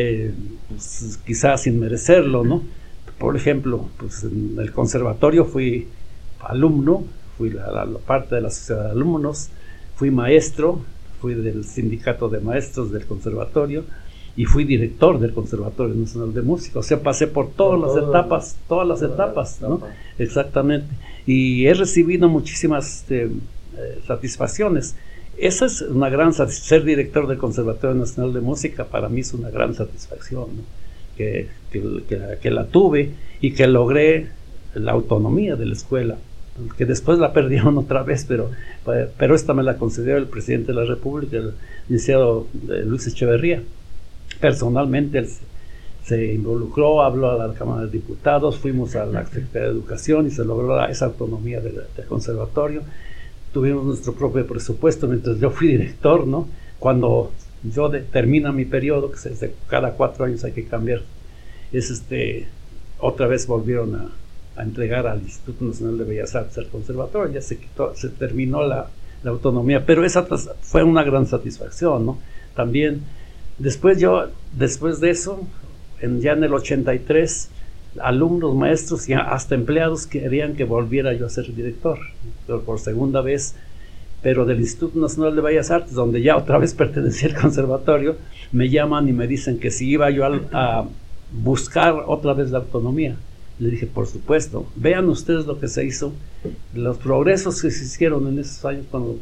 [0.00, 0.32] eh,
[0.68, 2.62] pues, quizás sin merecerlo, ¿no?
[3.18, 5.88] Por ejemplo, pues en el conservatorio fui
[6.38, 7.02] alumno,
[7.36, 9.48] fui la, parte de la sociedad de alumnos,
[9.96, 10.82] fui maestro,
[11.20, 13.82] fui del sindicato de maestros del conservatorio
[14.36, 16.78] y fui director del Conservatorio Nacional de Música.
[16.78, 19.80] O sea, pasé por todas las etapas, todas las etapas, ¿no?
[20.16, 20.94] Exactamente.
[21.26, 24.94] Y he recibido muchísimas este, eh, satisfacciones.
[25.38, 29.50] Esa es una gran ser director del Conservatorio Nacional de Música para mí es una
[29.50, 30.48] gran satisfacción
[31.16, 34.28] que, que, la tuve y que logré
[34.74, 36.16] la autonomía de la escuela
[36.76, 38.50] que después la perdieron otra vez pero
[39.16, 41.52] pero esta me la concedió el presidente de la República el
[41.88, 43.62] licenciado eh, Luis Echeverría.
[44.40, 45.28] Personalmente él
[46.04, 50.30] se, involucró habló a la Cámara de Diputados fuimos a la Secretaría de Educación y
[50.30, 52.82] se logró esa autonomía del conservatorio
[53.58, 56.46] tuvimos nuestro propio presupuesto mientras yo fui director, ¿no?
[56.78, 57.32] Cuando
[57.64, 61.02] yo termina mi periodo, que es de cada cuatro años hay que cambiar,
[61.72, 62.46] es este,
[63.00, 67.58] otra vez volvieron a, entregar al Instituto Nacional de Bellas Artes, al conservatorio, ya se
[67.58, 68.90] quitó, se terminó la,
[69.24, 70.24] la autonomía, pero esa
[70.62, 72.18] fue una gran satisfacción, ¿no?
[72.54, 73.02] También,
[73.58, 75.40] después yo, después de eso,
[76.00, 77.50] en, ya en el 83,
[78.00, 81.98] alumnos, maestros y hasta empleados querían que volviera yo a ser director,
[82.64, 83.54] por segunda vez,
[84.22, 88.16] pero del Instituto Nacional de Bellas Artes, donde ya otra vez pertenecía al conservatorio,
[88.52, 90.86] me llaman y me dicen que si iba yo a,
[91.30, 93.16] buscar otra vez la autonomía.
[93.58, 96.12] Le dije, por supuesto, vean ustedes lo que se hizo,
[96.74, 99.18] los progresos que se hicieron en esos años cuando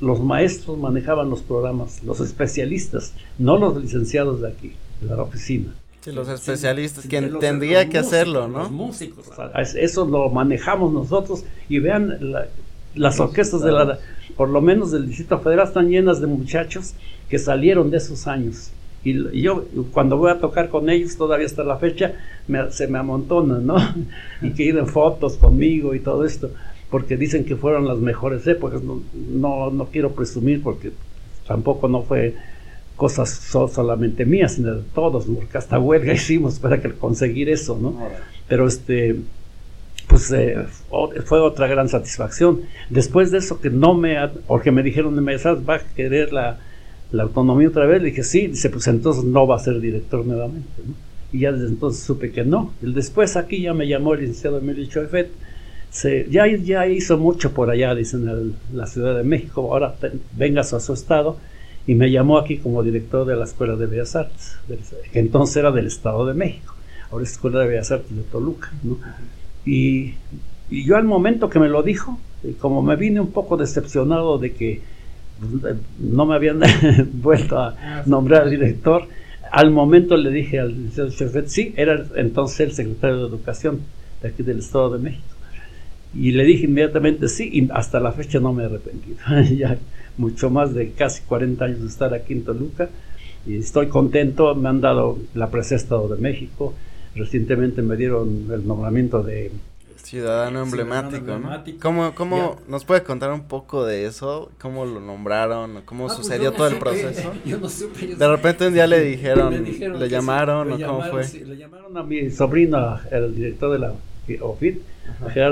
[0.00, 5.74] los maestros manejaban los programas, los especialistas, no los licenciados de aquí, de la oficina
[6.12, 8.60] los especialistas, quien tendría que hacerlo, ¿no?
[8.60, 9.26] Los músicos,
[9.74, 12.18] eso lo manejamos nosotros y vean
[12.94, 13.98] las orquestas de la,
[14.36, 16.94] por lo menos del Distrito Federal están llenas de muchachos
[17.28, 18.70] que salieron de esos años.
[19.04, 22.14] Y, yo cuando voy a tocar con ellos, todavía hasta la fecha,
[22.70, 23.76] se me amontonan, ¿no?
[24.42, 26.50] y que en fotos conmigo y todo esto,
[26.90, 28.82] porque dicen que fueron las mejores épocas.
[28.82, 30.92] No, no, no quiero presumir porque
[31.46, 32.34] tampoco no fue
[32.96, 37.96] cosas solamente mías, sino de todos, porque hasta huelga hicimos para que conseguir eso, ¿no?
[38.48, 39.16] Pero este,
[40.08, 40.64] pues eh,
[41.24, 42.62] fue otra gran satisfacción.
[42.90, 46.58] Después de eso que no me, porque me dijeron, me va a querer la,
[47.12, 50.24] la, autonomía otra vez, le dije, sí, dice, pues entonces no va a ser director
[50.24, 50.94] nuevamente, ¿no?
[51.32, 52.72] Y ya desde entonces supe que no.
[52.82, 55.28] Y después aquí ya me llamó el licenciado Emilio Choefet,
[55.90, 59.94] se, ya, ya hizo mucho por allá, dicen, en la Ciudad de México, ahora
[60.36, 61.38] vengas a su estado,
[61.86, 64.56] y me llamó aquí como director de la Escuela de Bellas Artes,
[65.12, 66.74] que entonces era del Estado de México,
[67.10, 68.98] ahora es Escuela de Bellas Artes de Toluca, ¿no?
[69.64, 70.14] Y,
[70.68, 72.18] yo al momento que me lo dijo,
[72.58, 74.80] como me vine un poco decepcionado de que
[75.60, 76.60] pues, no me habían
[77.12, 79.06] vuelto a ah, nombrar director,
[79.52, 83.80] al momento le dije al licenciado Chefet, sí, era entonces el secretario de Educación
[84.22, 85.24] de aquí del Estado de México.
[86.14, 89.18] Y le dije inmediatamente sí, y hasta la fecha no me he arrepentido.
[89.56, 89.78] ya
[90.18, 92.88] mucho más de casi 40 años de estar aquí en Toluca.
[93.46, 96.74] Y estoy contento, me han dado la presa Estado de México,
[97.14, 99.52] recientemente me dieron el nombramiento de
[100.06, 101.40] Ciudadano emblemático,
[101.80, 104.52] ¿Cómo, cómo nos puede contar un poco de eso?
[104.60, 105.82] ¿Cómo lo nombraron?
[105.84, 107.32] ¿Cómo ah, pues sucedió todo el proceso?
[107.44, 111.26] Yo no supe, de repente un día le dijeron, le llamaron, ¿o cómo fue?
[111.44, 113.94] le llamaron a mi sobrino, el director de la
[114.42, 114.80] OFIT,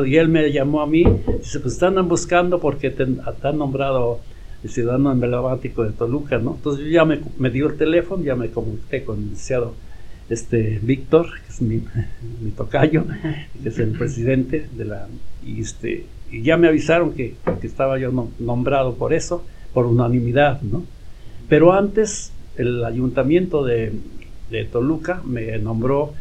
[0.06, 1.04] y él me llamó a mí,
[1.40, 4.20] dice, pues están buscando porque te, han nombrado
[4.64, 6.54] el ciudadano emblemático de Toluca, ¿no?
[6.54, 9.74] Entonces yo ya me, dio el teléfono, ya me comuniqué con el licenciado
[10.30, 11.82] este Víctor, que es mi,
[12.56, 13.04] tocayo,
[13.62, 15.06] que es el presidente de la...
[15.44, 20.62] Y, este, y ya me avisaron que, que estaba yo nombrado por eso, por unanimidad,
[20.62, 20.84] ¿no?
[21.48, 23.92] Pero antes el ayuntamiento de,
[24.50, 26.14] de Toluca me nombró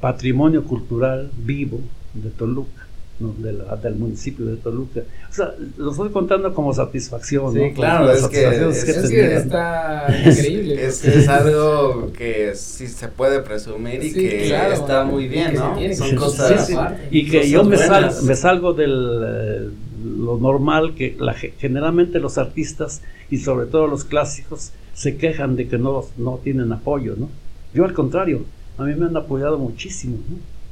[0.00, 1.80] Patrimonio Cultural Vivo
[2.14, 2.85] de Toluca
[3.18, 5.00] del municipio de Toluca.
[5.30, 7.52] O sea, lo estoy contando como satisfacción.
[7.54, 10.86] Sí, claro, es que, está increíble.
[10.86, 15.76] Es, algo que sí se puede presumir y que está muy bien, ¿no?
[15.94, 16.70] Son cosas.
[17.10, 19.70] y que yo me, me, salgo de eh,
[20.04, 25.68] lo normal que la, generalmente los artistas y sobre todo los clásicos se quejan de
[25.68, 27.28] que no, no tienen apoyo, ¿no?
[27.74, 28.44] Yo al contrario,
[28.78, 30.18] a mí me han apoyado muchísimo,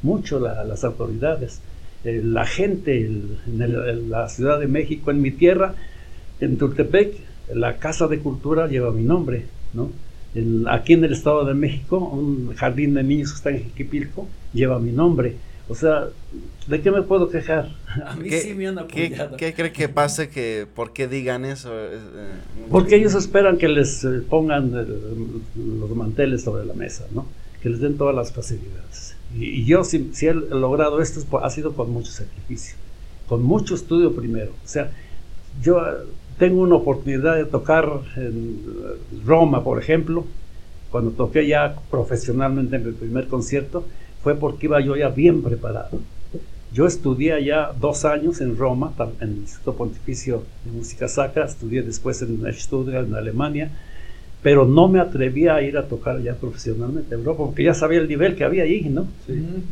[0.02, 1.61] mucho las autoridades.
[2.05, 5.75] Eh, la gente en, la Ciudad de México, en mi tierra,
[6.40, 7.14] en Tultepec,
[7.55, 9.90] la Casa de Cultura lleva mi nombre, ¿no?
[10.69, 14.79] aquí en el Estado de México, un jardín de niños que está en Jiquipilco, lleva
[14.81, 15.37] mi nombre.
[15.69, 16.09] O sea,
[16.67, 17.71] ¿de qué me puedo quejar?
[18.05, 19.37] A mí sí me han apoyado.
[19.37, 21.71] ¿Qué, cree que pase que, por qué digan eso?
[21.73, 21.99] Eh,
[22.71, 27.27] Porque ellos esperan que les eh, pongan los manteles sobre la mesa, ¿no?
[27.62, 29.04] Que les den todas las facilidades.
[29.37, 32.77] Y, yo, si, he logrado esto, ha sido con mucho sacrificio,
[33.29, 34.53] con mucho estudio primero.
[34.64, 34.90] O sea,
[35.62, 35.83] yo
[36.38, 38.61] tengo una oportunidad de tocar en
[39.25, 40.25] Roma, por ejemplo,
[40.90, 43.85] cuando toqué ya profesionalmente en mi primer concierto,
[44.23, 46.01] fue porque iba yo ya bien preparado.
[46.73, 51.83] Yo estudié ya dos años en Roma, en el Instituto Pontificio de Música Sacra, estudié
[51.83, 53.70] después en Stuttgart, en Alemania,
[54.44, 57.98] pero no me atrevía a ir a tocar ya profesionalmente en Europa, porque ya sabía
[57.98, 59.09] el nivel que había ahí, ¿no?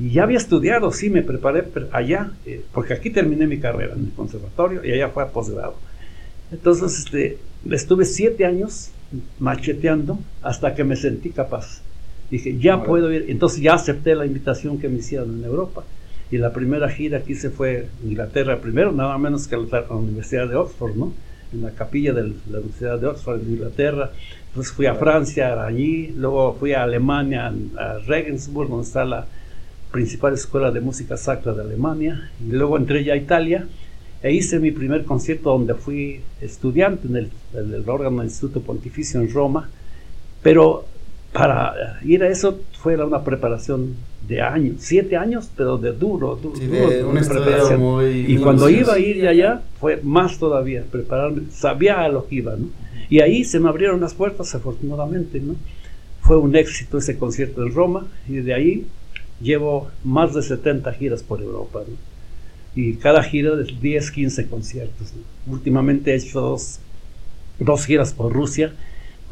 [0.00, 4.06] Y ya había estudiado, sí, me preparé allá, eh, porque aquí terminé mi carrera en
[4.06, 5.74] el conservatorio y allá fue a posgrado.
[6.50, 7.36] Entonces, este,
[7.70, 8.88] estuve siete años
[9.38, 11.82] macheteando hasta que me sentí capaz.
[12.30, 13.26] Dije, ya puedo ir.
[13.28, 15.84] Entonces ya acepté la invitación que me hicieron en Europa.
[16.30, 20.48] Y la primera gira que hice fue Inglaterra primero, nada menos que la, la Universidad
[20.48, 21.12] de Oxford, ¿no?
[21.52, 24.10] En la capilla de la Universidad de Oxford, en Inglaterra.
[24.54, 29.26] Pues fui a Francia, allí, luego fui a Alemania, a Regensburg, donde está la
[29.90, 33.66] principal escuela de música sacra de Alemania, y luego entré ya a Italia
[34.22, 38.60] e hice mi primer concierto donde fui estudiante en el, en el órgano del Instituto
[38.60, 39.68] Pontificio en Roma,
[40.42, 40.86] pero
[41.32, 43.94] para ir a eso fue una preparación
[44.26, 47.12] de años, siete años, pero de duro, duro, duro
[48.04, 52.54] y cuando iba a ir allá fue más todavía, prepararme, sabía a lo que iba,
[52.56, 52.66] ¿no?
[53.08, 55.56] Y ahí se me abrieron las puertas, afortunadamente, ¿no?
[56.20, 58.86] Fue un éxito ese concierto en Roma y de ahí
[59.40, 61.94] llevo más de 70 giras por Europa, ¿no?
[62.74, 65.12] Y cada gira de 10, 15 conciertos.
[65.46, 66.78] Últimamente he hecho dos,
[67.58, 68.72] dos giras por Rusia,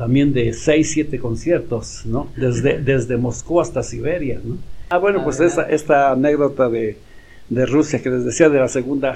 [0.01, 2.33] también de 6, 7 conciertos, ¿no?
[2.35, 4.57] Desde, desde Moscú hasta Siberia, ¿no?
[4.89, 6.97] Ah, bueno, pues esta, esta anécdota de,
[7.51, 9.15] de Rusia que les decía de la segunda,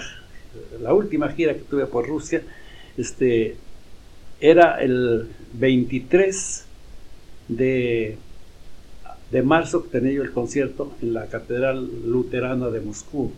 [0.82, 2.42] la última gira que tuve por Rusia,
[2.98, 3.56] este,
[4.42, 6.66] era el 23
[7.48, 8.18] de,
[9.30, 13.32] de marzo que tenía yo el concierto en la Catedral Luterana de Moscú,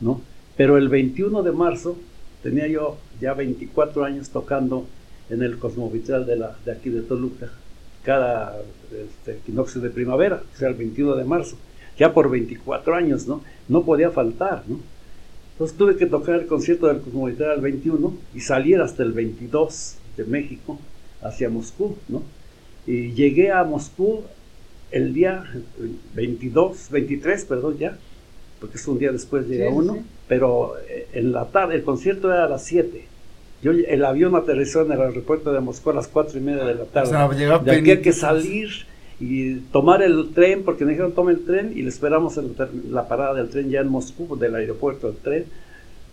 [0.00, 0.22] ¿no?
[0.56, 1.98] Pero el 21 de marzo
[2.42, 4.86] tenía yo ya 24 años tocando
[5.30, 7.50] en el Cosmovitral de, la, de aquí de Toluca,
[8.04, 8.56] cada
[8.92, 11.56] este, equinoccio de primavera, o sea, el 21 de marzo,
[11.98, 13.42] ya por 24 años, ¿no?
[13.68, 14.78] No podía faltar, ¿no?
[15.52, 19.96] Entonces tuve que tocar el concierto del Cosmopolitano el 21 y salir hasta el 22
[20.16, 20.78] de México
[21.22, 22.22] hacia Moscú, ¿no?
[22.86, 24.22] Y llegué a Moscú
[24.90, 25.44] el día
[26.14, 27.98] 22, 23, perdón, ya,
[28.60, 32.44] porque es un día después llega uno, pero eh, en la tarde, el concierto era
[32.44, 33.04] a las 7.
[33.62, 36.74] Yo, el avión aterrizó en el aeropuerto de Moscú a las 4 y media de
[36.74, 37.08] la tarde.
[37.08, 38.70] O sea, de aquí hay que salir
[39.18, 42.54] y tomar el tren, porque me dijeron tome el tren y le esperamos en
[42.90, 45.44] la parada del tren ya en Moscú, del aeropuerto del tren.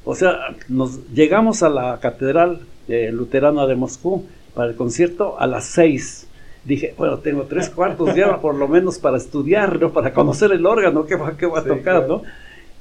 [0.06, 5.48] O sea, nos llegamos a la catedral eh, luterana de Moscú para el concierto a
[5.48, 6.28] las 6
[6.66, 9.92] dije, bueno, tengo tres cuartos de hora por lo menos para estudiar, ¿no?
[9.92, 12.24] Para conocer el órgano que va, que va a tocar, ¿no?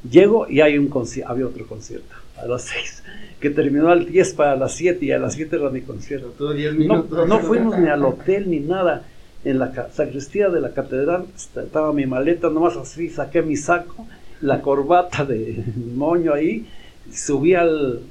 [0.09, 0.91] Llego y hay un
[1.27, 3.03] había otro concierto a las seis,
[3.43, 6.29] que terminó al 10 para las 7 y a las 7 era mi concierto.
[6.39, 7.29] Todo minutos.
[7.29, 9.05] No, fuimos ni al hotel ni nada.
[9.45, 14.07] En la sacristía de la catedral estaba mi maleta, nomás así saqué mi saco,
[14.41, 15.65] la corbata de
[15.97, 16.69] moño ahí,
[17.13, 18.03] subí al,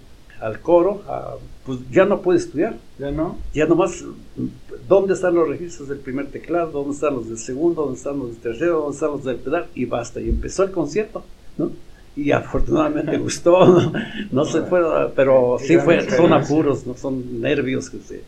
[0.42, 1.02] al coro,
[1.66, 2.76] pues ya no pude estudiar.
[3.00, 3.38] Ya no.
[3.54, 4.04] Ya nomás,
[4.90, 6.72] ¿dónde están los registros del primer teclado?
[6.72, 7.84] ¿Dónde están los del segundo?
[7.84, 8.82] ¿Dónde están los del tercero?
[8.82, 9.68] ¿Dónde están los del pedal?
[9.74, 10.20] Y basta.
[10.20, 11.24] Y empezó el concierto,
[11.58, 11.72] ¿no?
[12.16, 13.94] Y afortunadamente gustó, ¿no?
[14.32, 14.82] No se fue,
[15.16, 16.96] pero sí fue, son apuros, ¿no?
[16.96, 18.22] Son nervios que se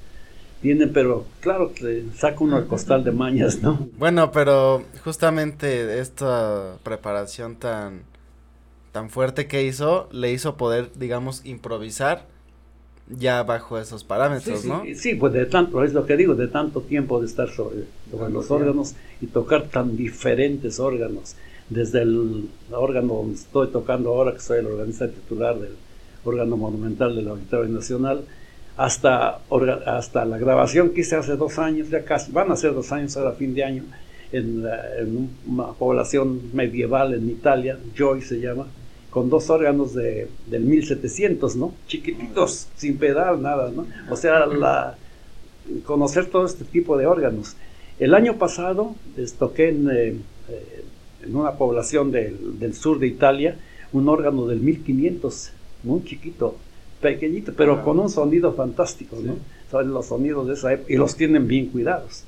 [0.62, 3.90] tienen, pero claro que saca uno el costal de mañas, ¿no?
[3.98, 8.14] Bueno, pero justamente esta preparación tan
[8.94, 12.28] tan fuerte que hizo, le hizo poder, digamos, improvisar
[13.10, 14.84] ya bajo esos parámetros, ¿no?
[14.96, 17.86] Sí, pues de tanto, es lo que digo, de tanto tiempo de estar sobre,
[18.32, 21.36] los órganos y tocar tan diferentes órganos,
[21.70, 25.74] desde el órgano donde estoy tocando ahora, que soy el organista titular del
[26.24, 28.22] órgano monumental del Auditorio Nacional,
[28.76, 29.40] hasta,
[29.86, 33.16] hasta la grabación que hice hace dos años, ya casi, van a ser dos años
[33.18, 33.84] ahora fin de año,
[34.32, 38.66] en, una población medieval en Italia, Joy se llama,
[39.12, 41.74] con dos órganos de, del 1700, ¿no?
[41.88, 43.86] Chiquititos, sin pedal, nada, ¿no?
[44.10, 44.98] O sea, la,
[45.86, 47.56] conocer todo este tipo de órganos.
[48.00, 48.96] El año pasado
[49.38, 50.16] toqué en, eh,
[51.26, 53.58] en una población del, del, sur de Italia
[53.92, 55.52] un órgano del 1500,
[55.84, 56.56] muy chiquito,
[57.02, 59.36] pequeñito, pero con un sonido fantástico, ¿no?
[59.70, 62.24] Son los sonidos de esa época y los tienen bien cuidados.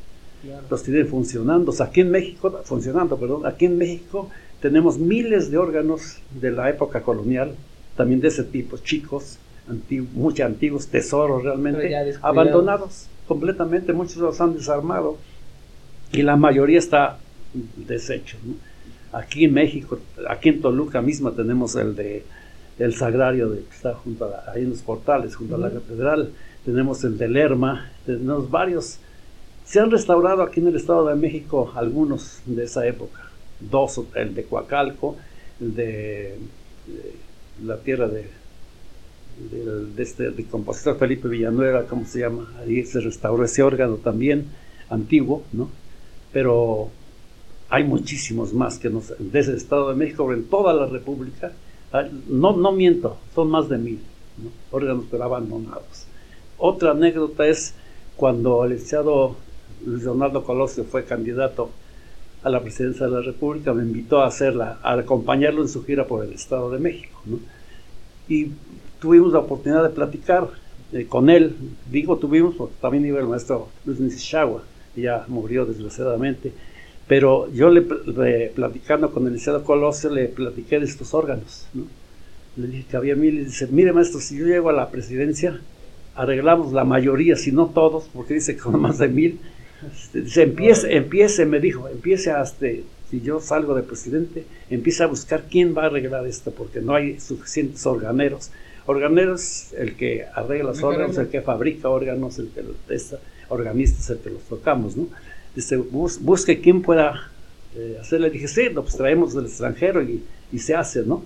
[0.70, 1.72] Los tienen funcionando.
[1.72, 4.30] O sea, aquí en México, funcionando, perdón, aquí en México
[4.62, 7.56] tenemos miles de órganos de la época colonial,
[7.96, 14.56] también de ese tipo, chicos, antiguos, muy antiguos, tesoros realmente, abandonados completamente, muchos los han
[14.56, 15.18] desarmado
[16.12, 17.18] y la mayoría está
[17.88, 18.38] deshecho.
[19.16, 22.24] Aquí en México, aquí en Toluca misma tenemos el de
[22.78, 26.32] el sagrario de, que está junto a, ahí en los portales, junto a la catedral,
[26.66, 28.98] tenemos el de Lerma, tenemos varios.
[29.64, 33.26] Se han restaurado aquí en el Estado de México algunos de esa época
[33.60, 35.16] dos, el de Coacalco,
[35.62, 36.38] el de,
[37.64, 38.30] la tierra de,
[39.52, 42.52] de, este compositor Felipe Villanueva, ¿cómo se llama?
[42.60, 44.46] Ahí se restauró ese órgano también,
[44.90, 45.70] antiguo, ¿no?
[46.32, 46.90] Pero
[47.76, 51.52] hay muchísimos más que nos, desde el Estado de México, en toda la República,
[52.30, 54.00] no, no miento, son más de mil
[54.72, 56.06] órganos pero abandonados.
[56.58, 57.74] Otra anécdota es
[58.16, 59.36] cuando el licenciado
[59.86, 61.70] Leonardo Colosio fue candidato
[62.44, 66.08] a la presidencia de la República, me invitó a hacerla, a acompañarlo en su gira
[66.08, 67.22] por el Estado de México.
[68.30, 68.52] Y
[69.02, 70.48] tuvimos la oportunidad de platicar
[70.94, 71.54] eh, con él,
[71.92, 74.64] digo tuvimos porque también iba el maestro Luis Nishizawa,
[74.96, 76.54] ya murió desgraciadamente,
[77.08, 77.82] pero yo le,
[78.56, 81.68] platicando con el licenciado Colosio le platiqué de estos órganos,
[82.58, 85.60] le dije que había mil y dice, mire maestro, si yo llego a la presidencia,
[86.16, 89.40] arreglamos la mayoría, si no todos, porque dice que son más de mil,
[90.28, 92.66] se empiece, empiece, me dijo, empiece hasta,
[93.10, 96.96] si yo salgo de presidente, empiece a buscar quién va a arreglar esto, porque no
[96.96, 98.52] hay suficientes organeros.
[98.88, 104.10] Organeros, el que arregla los órganos, el que fabrica órganos, el que los testa, organistas,
[104.12, 105.08] el que los tocamos, ¿no?
[105.56, 107.30] Dice, busque quién pueda
[107.76, 108.30] eh, hacerle.
[108.30, 111.24] Dije, sí, pues traemos del extranjero y, y se hace, ¿no?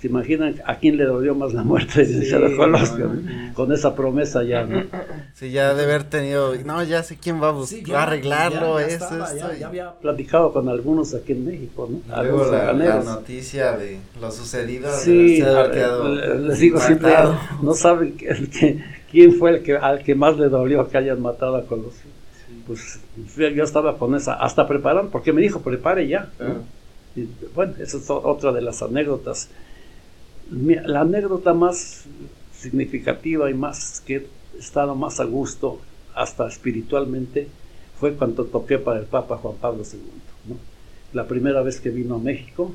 [0.00, 4.64] ¿Se imaginan a quién le dolió más la muerte de sí, con esa promesa ya,
[4.64, 4.84] ¿no?
[5.34, 9.26] Sí, ya de haber tenido, no, ya sé quién va a, buscar, a arreglarlo, eso,
[9.58, 12.22] ya, había platicado con algunos aquí en México, ¿no?
[12.22, 14.90] Luego la, noticia de lo sucedido.
[14.96, 17.12] Sí, les digo siempre,
[17.60, 18.16] no saben
[19.10, 22.19] quién fue el que, al que más le dolió que hayan matado a Colosio.
[22.70, 23.00] Pues
[23.54, 26.30] yo estaba con esa, hasta preparando, porque me dijo, prepare ya.
[27.16, 29.48] Y, bueno, esa es otra de las anécdotas
[30.50, 32.04] la anécdota más
[32.52, 35.80] significativa y más que he estado más a gusto,
[36.14, 37.48] hasta espiritualmente,
[37.98, 40.56] fue cuando toqué para el Papa Juan Pablo II.
[41.12, 42.72] La primera vez que vino a México,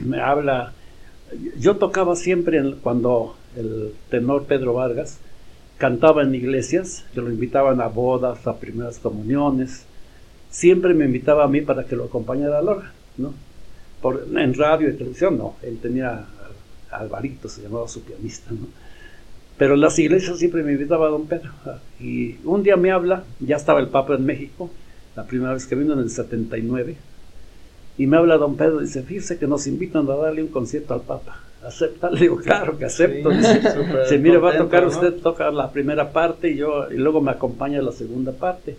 [0.00, 0.72] me habla,
[1.58, 5.18] yo tocaba siempre cuando el tenor Pedro Vargas
[5.78, 9.84] cantaba en iglesias, que lo invitaban a bodas, a primeras comuniones,
[10.50, 13.34] siempre me invitaba a mí para que lo acompañara a Lora, ¿no?
[14.00, 16.26] Por, en radio y televisión no, él tenía
[16.90, 18.66] Alvarito, se llamaba su pianista, ¿no?
[19.58, 21.50] Pero en las iglesias siempre me invitaba a don Pedro.
[21.98, 24.70] Y un día me habla, ya estaba el Papa en México,
[25.14, 26.96] la primera vez que vino en el 79,
[27.98, 31.00] y me habla don Pedro, dice, fíjese que nos invitan a darle un concierto al
[31.00, 31.40] Papa.
[31.66, 32.10] ¿Acepta?
[32.12, 33.30] Le digo, claro que acepto.
[33.30, 37.32] dice, mire, va a tocar usted, toca la primera parte y yo, y luego me
[37.32, 38.76] acompaña la segunda parte.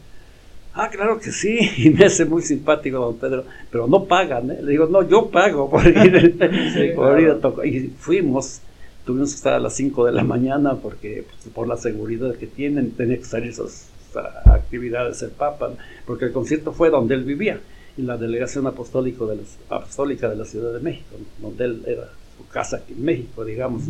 [0.73, 4.59] Ah, claro que sí, y me hace muy simpático don Pedro, pero no pagan, ¿eh?
[4.61, 6.37] Le digo, no, yo pago por ir,
[6.95, 7.65] por ir a tocar.
[7.65, 8.61] Y fuimos,
[9.05, 12.47] tuvimos que estar a las 5 de la mañana porque pues, por la seguridad que
[12.47, 13.89] tienen tenía que salir esas,
[14.45, 15.71] actividades el Papa,
[16.05, 17.59] porque el concierto fue donde él vivía,
[17.97, 19.41] en la delegación apostólica de la,
[19.75, 22.09] apostólica de la Ciudad de México, donde él era
[22.45, 23.83] casa aquí en México, digamos.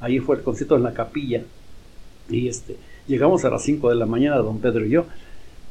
[0.00, 1.42] Ahí fue el concierto en la capilla.
[2.28, 2.76] Y este,
[3.06, 5.06] llegamos a las 5 de la mañana, don Pedro y yo,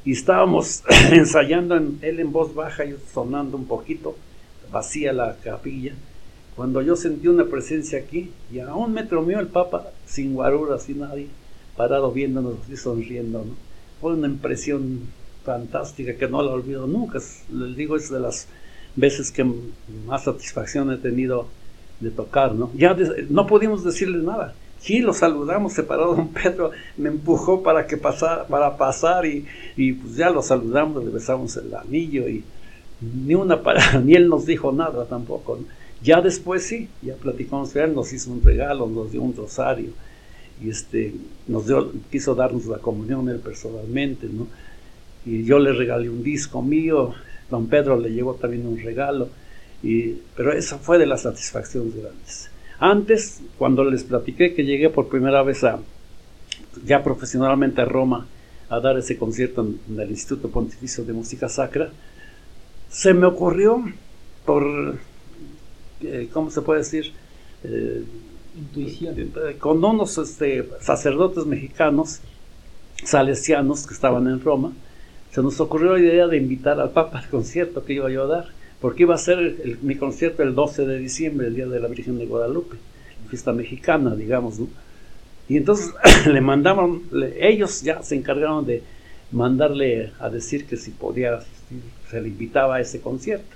[0.06, 4.16] y estábamos ensayando en, él en voz baja y sonando un poquito,
[4.72, 5.94] vacía la capilla,
[6.56, 10.80] cuando yo sentí una presencia aquí, y a un metro mío el Papa, sin guarura,
[10.80, 11.28] sin nadie,
[11.76, 13.54] parado viéndonos y sonriendo, ¿no?
[14.00, 15.02] Fue una impresión
[15.44, 17.20] fantástica que no la olvido nunca.
[17.52, 18.48] Les digo, es de las
[18.96, 19.46] veces que
[20.06, 21.48] más satisfacción he tenido
[22.00, 22.72] de tocar, ¿no?
[22.76, 22.96] Ya
[23.30, 24.54] no pudimos decirle nada.
[24.80, 26.16] Sí, lo saludamos separado.
[26.16, 31.04] Don Pedro me empujó para que pasara, para pasar y, y pues ya lo saludamos,
[31.04, 32.44] le besamos el anillo y
[33.02, 35.58] ni una para, ni él nos dijo nada tampoco.
[35.58, 35.66] ¿no?
[36.04, 39.90] Ya después sí, ya platicamos con él, nos hizo un regalo, nos dio un rosario
[40.64, 41.14] y este,
[41.48, 44.48] nos dio, quiso darnos la comunión él personalmente, ¿no?
[45.26, 47.14] Y yo le regalé un disco mío,
[47.50, 49.30] don Pedro le llevó también un regalo,
[49.86, 52.50] y, pero esa fue de las satisfacciones grandes.
[52.80, 55.80] Antes, cuando les platiqué que llegué por primera vez a,
[56.84, 58.28] ya profesionalmente a Roma,
[58.68, 61.90] a dar ese concierto en, el Instituto Pontificio de Música Sacra,
[62.90, 63.84] se me ocurrió
[64.44, 64.98] por
[66.02, 67.14] eh, ¿cómo se puede decir?
[67.64, 68.04] Eh,
[68.58, 69.16] Intuición.
[69.20, 72.22] Eh, con unos este, sacerdotes mexicanos,
[73.04, 74.74] salesianos que estaban en Roma,
[75.32, 78.28] se nos ocurrió la idea de invitar al Papa al concierto que iba yo a
[78.28, 78.46] dar,
[78.86, 82.20] porque iba a ser mi concierto el 12 de diciembre, el Día de la Virgen
[82.20, 82.78] de Guadalupe,
[83.28, 84.68] fiesta mexicana, digamos, ¿no?
[85.50, 85.92] Y entonces
[86.28, 87.02] le mandaron,
[87.40, 88.84] ellos ya se encargaron de
[89.32, 91.40] mandarle a decir que si podía
[92.12, 93.56] se le invitaba a ese concierto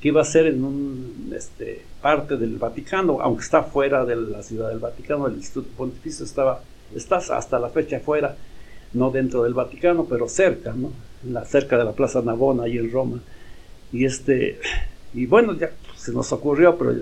[0.00, 4.42] que iba a ser en un este, parte del Vaticano, aunque está fuera de la
[4.42, 6.62] ciudad del Vaticano, el Instituto Pontificio estaba,
[6.96, 8.34] está hasta la fecha fuera,
[8.94, 10.90] no dentro del Vaticano, pero cerca, ¿no?
[11.44, 13.20] Cerca de la Plaza Navona, ahí en Roma.
[13.92, 14.58] Y este,
[15.14, 16.94] y bueno, ya se nos ocurrió, pero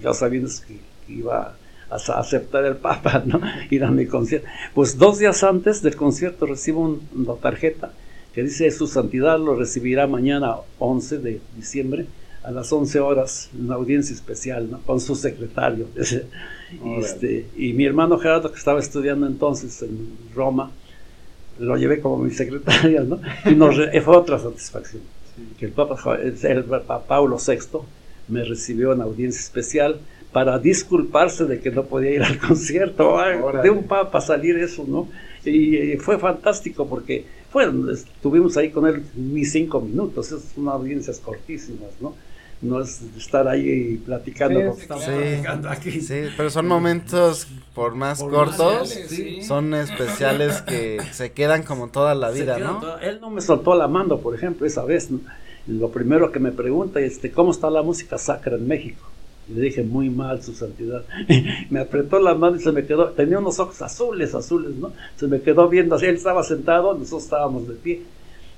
[0.00, 0.78] ya sabiendo que,
[1.12, 1.56] iba
[1.90, 3.40] a aceptar el Papa, ¿no?
[3.70, 4.46] Ir a mi concierto.
[4.74, 7.92] Pues dos días antes del concierto recibo una tarjeta
[8.32, 12.06] que dice su santidad lo recibirá mañana 11 de diciembre
[12.44, 14.80] a las 11 horas una audiencia especial ¿no?
[14.82, 15.86] con su secretario.
[16.98, 20.70] este, y mi hermano Gerardo, que estaba estudiando entonces en Roma,
[21.58, 23.20] lo llevé como mi secretario, ¿no?
[23.44, 25.02] Y nos fue otra satisfacción.
[25.58, 27.80] Que el Papa, el Papa Paulo VI
[28.28, 30.00] me recibió en audiencia especial
[30.32, 33.18] para disculparse de que no podía ir al concierto.
[33.62, 35.08] de un Papa salir eso, ¿no?
[35.44, 41.18] Y, fue fantástico porque bueno, estuvimos ahí con él ni cinco minutos, es unas audiencias
[41.18, 42.14] cortísimas, ¿no?
[42.62, 46.00] No es estar ahí platicando sí, aquí.
[46.00, 48.94] Sí, pero son momentos por más cortos,
[49.46, 52.98] son especiales que se quedan como toda la vida, ¿no?
[52.98, 55.08] él no me soltó la mano, por ejemplo, esa vez,
[55.66, 59.06] Lo primero que me pregunta es, este, ¿cómo está la música sacra en México?
[59.48, 61.02] Le dije, muy mal, su santidad.
[61.70, 64.92] me apretó la mano y se me quedó, tenía unos ojos azules, azules, ¿no?
[65.16, 68.02] Se me quedó viendo así, él estaba sentado, nosotros estábamos de pie.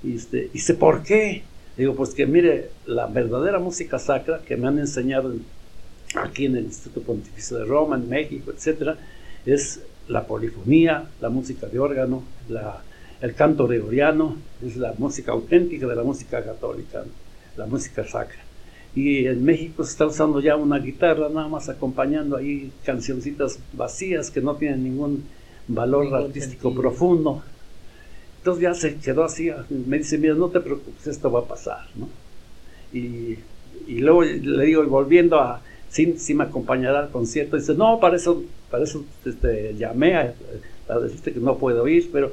[0.03, 1.45] Y este, dice, ¿por qué?
[1.77, 5.33] Digo, pues que mire, la verdadera música sacra que me han enseñado
[6.15, 8.99] aquí en el Instituto Pontificio de Roma, en México, etcétera,
[9.47, 12.83] es la polifonía, la música de órgano, la,
[13.21, 17.05] el canto gregoriano, es la música auténtica de la música católica,
[17.57, 18.41] la música sacra.
[18.95, 24.31] Y en México se está usando ya una guitarra nada más acompañando ahí cancioncitas vacías
[24.31, 25.25] que no tienen ningún
[25.67, 27.43] valor artístico profundo.
[28.43, 31.87] Entonces ya se quedó así, me dice, mira, no te preocupes, esto va a pasar,
[31.95, 32.09] ¿no?
[32.93, 33.39] Y,
[33.87, 38.43] y luego le digo, volviendo a, sí me acompañará al concierto, dice, no, para eso,
[38.69, 40.35] para eso este, llamé a,
[41.01, 42.33] decirte que no puedo ir, pero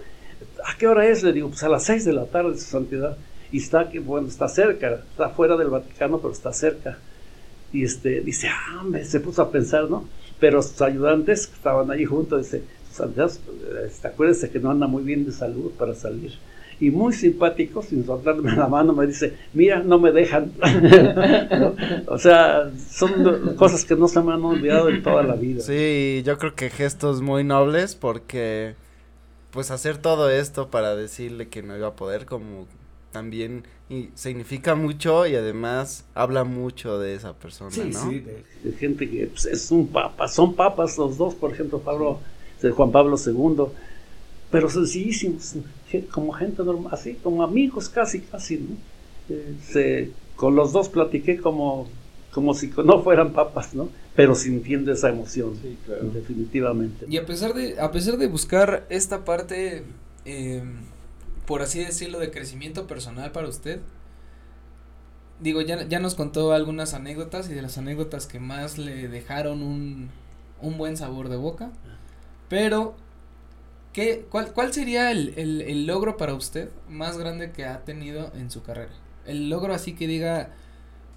[0.66, 1.24] ¿A qué hora es?
[1.24, 3.18] Le digo, pues a las seis de la tarde, su santidad.
[3.52, 6.98] Y está bueno, está cerca, está fuera del Vaticano, pero está cerca.
[7.72, 10.06] Y este, dice, ah, me, se puso a pensar, ¿no?
[10.40, 12.64] Pero sus ayudantes que estaban allí juntos, dice,
[13.00, 13.32] santidad,
[13.86, 16.34] este, acuérdese que no anda muy bien de salud para salir
[16.82, 20.54] y muy simpático, sin soltarme la mano, me dice, mira, no me dejan.
[22.08, 25.62] O sea, son cosas que no se me han olvidado en toda la vida.
[25.62, 28.76] Sí, yo creo que gestos muy nobles porque
[29.52, 32.68] pues hacer todo esto para decirle que no iba a poder como
[33.12, 38.10] también y significa mucho y además habla mucho de esa persona, sí, ¿no?
[38.10, 38.24] Sí,
[38.64, 42.20] de, gente que pues, es un papa, son papas los dos, por ejemplo, Pablo,
[42.62, 43.66] Juan Pablo II,
[44.52, 45.56] pero sencillísimos,
[46.12, 48.76] como gente normal, así, como amigos casi, casi, ¿no?
[49.30, 51.88] Eh, con los dos platiqué como,
[52.32, 53.90] como si no fueran papas, ¿no?
[54.16, 56.10] Pero sintiendo esa emoción, sí, claro.
[56.10, 57.06] definitivamente.
[57.10, 59.84] Y a pesar de, a pesar de buscar esta parte,
[60.26, 60.64] eh,
[61.46, 63.82] por así decirlo, de crecimiento personal para usted,
[65.40, 69.62] digo, ya, ya nos contó algunas anécdotas y de las anécdotas que más le dejaron
[69.62, 70.10] un,
[70.62, 71.72] un buen sabor de boca,
[72.50, 72.96] pero
[73.94, 78.52] ¿Qué, cuál, ¿Cuál sería el, el, logro para usted más grande que ha tenido en
[78.52, 78.92] su carrera?
[79.26, 80.52] El logro así que diga,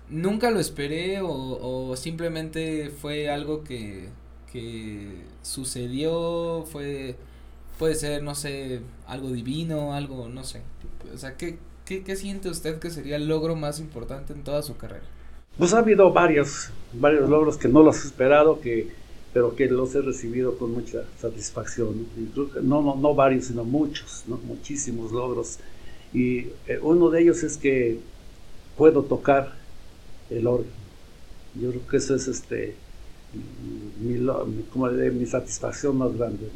[0.09, 4.09] nunca lo esperé o, o simplemente fue algo que,
[4.51, 7.17] que sucedió, fue,
[7.79, 10.63] puede ser, no sé, algo divino, algo, no sé.
[11.15, 14.63] O sea, ¿qué, qué, qué siente usted que sería el logro más importante en toda
[14.63, 15.05] su carrera?
[15.59, 18.89] Pues ha habido varios, varios logros que no los he esperado, que
[19.33, 22.07] pero que los he recibido con mucha satisfacción.
[22.63, 25.59] No, no, no varios, sino muchos, muchísimos logros.
[26.13, 27.99] Y eh, uno de ellos es que
[28.77, 29.55] puedo tocar
[30.29, 30.73] el órgano.
[31.55, 32.75] Yo creo que eso es este,
[34.01, 34.19] mi,
[34.73, 36.49] como de, mi satisfacción más grande,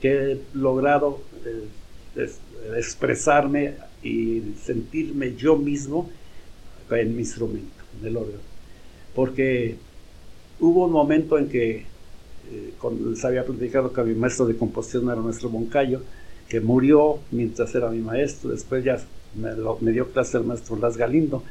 [0.00, 2.30] que he logrado eh,
[2.76, 6.10] expresarme y sentirme yo mismo
[6.90, 8.42] en mi instrumento, en el órgano.
[9.14, 9.76] Porque
[10.60, 11.95] hubo un momento en que
[12.52, 12.72] eh,
[13.08, 16.00] les había platicado que mi maestro de composición era nuestro Moncayo,
[16.48, 18.98] que murió mientras era mi maestro, después ya
[19.34, 21.42] me, dio clase el maestro Las Galindo,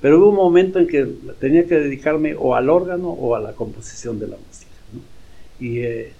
[0.00, 1.06] pero hubo un momento en que
[1.38, 4.70] tenía que dedicarme o al órgano o a la composición de la música.
[5.60, 6.12] Y eh,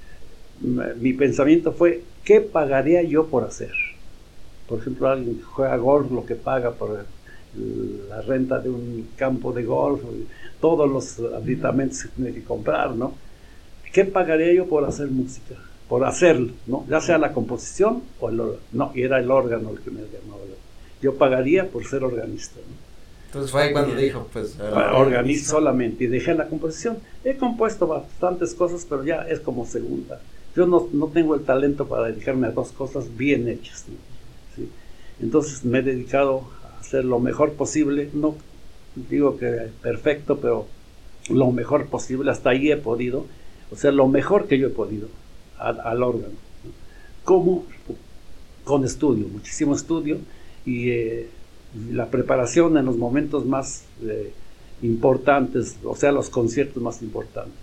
[1.00, 3.72] mi pensamiento fue, ¿qué pagaría yo por hacer?
[4.68, 7.04] Por ejemplo, alguien que juega golf, lo que paga por
[8.08, 10.00] la renta de un campo de golf,
[10.60, 13.14] todos los aditamentos que tiene que comprar, ¿no?
[13.92, 15.54] ¿Qué pagaría yo por hacer música?
[15.88, 16.86] Por hacerlo, ¿no?
[16.88, 18.62] Ya sea la composición o el órgano.
[18.72, 20.40] No, y era el órgano el que me llamaba.
[21.02, 22.60] Yo pagaría por ser organista,
[23.26, 24.56] Entonces fue cuando dijo, pues...
[24.94, 26.98] Organisto solamente y dejé la composición.
[27.24, 30.20] He compuesto bastantes cosas, pero ya es como segunda.
[30.54, 33.86] Yo no, no tengo el talento para dedicarme a dos cosas bien hechas.
[34.54, 34.68] ¿Sí?
[35.20, 38.08] Entonces me he dedicado a hacer lo mejor posible.
[38.12, 38.36] No
[38.94, 40.66] digo que perfecto, pero
[41.28, 42.30] lo mejor posible.
[42.30, 43.26] Hasta ahí he podido
[43.72, 45.08] o sea, lo mejor que yo he podido
[45.58, 46.34] al, órgano.
[47.24, 47.64] ¿Cómo?
[48.64, 50.18] Con estudio, muchísimo estudio
[50.66, 51.28] y eh,
[51.90, 54.32] la preparación en los momentos más eh,
[54.82, 57.54] importantes, o sea, los conciertos más importantes.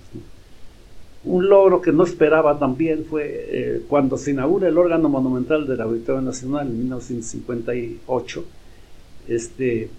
[1.24, 5.82] Un logro que no esperaba también fue eh, cuando se inaugura el órgano monumental del
[5.82, 8.46] Auditorio Nacional en 1958.
[9.28, 9.90] Este,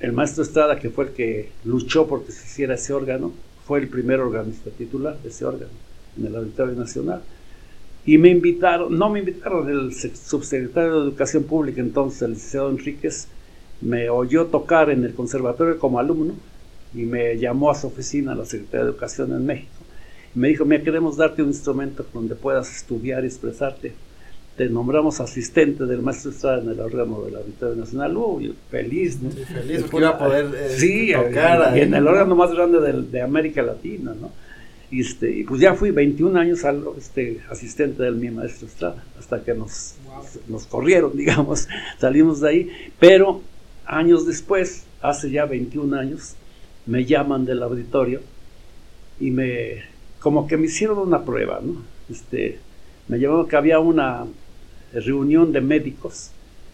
[0.00, 3.32] el maestro Estrada, que fue el que luchó porque se hiciera ese órgano,
[3.66, 5.72] fue el primer organista titular de ese órgano
[6.18, 7.22] en el Auditorio Nacional.
[8.06, 13.28] Y me invitaron, no me invitaron, el subsecretario de Educación Pública entonces, el licenciado Enríquez,
[13.80, 16.34] me oyó tocar en el conservatorio como alumno
[16.94, 19.72] y me llamó a su oficina, la Secretaría de Educación en México.
[20.34, 23.94] Y me dijo, mira, queremos darte un instrumento donde puedas estudiar y expresarte
[24.56, 28.16] te nombramos asistente del maestro Estrada en el órgano del Auditorio Nacional.
[28.16, 29.30] Uy, feliz, ¿no?
[29.30, 31.76] feliz porque iba a poder eh, sí, tocar.
[31.76, 34.30] Y, en el órgano más grande de, de América Latina, ¿no?
[34.90, 39.02] Y, este, y pues ya fui 21 años al, este, asistente del mi maestro Estrada,
[39.18, 39.96] hasta que nos,
[40.46, 41.66] nos corrieron, digamos,
[41.98, 42.70] salimos de ahí.
[43.00, 43.42] Pero
[43.86, 46.36] años después, hace ya 21 años,
[46.86, 48.20] me llaman del auditorio
[49.18, 49.82] y me,
[50.20, 51.82] como que me hicieron una prueba, ¿no?
[52.08, 52.60] Este,
[53.08, 54.26] me llamaron que había una
[55.00, 56.30] reunión de médicos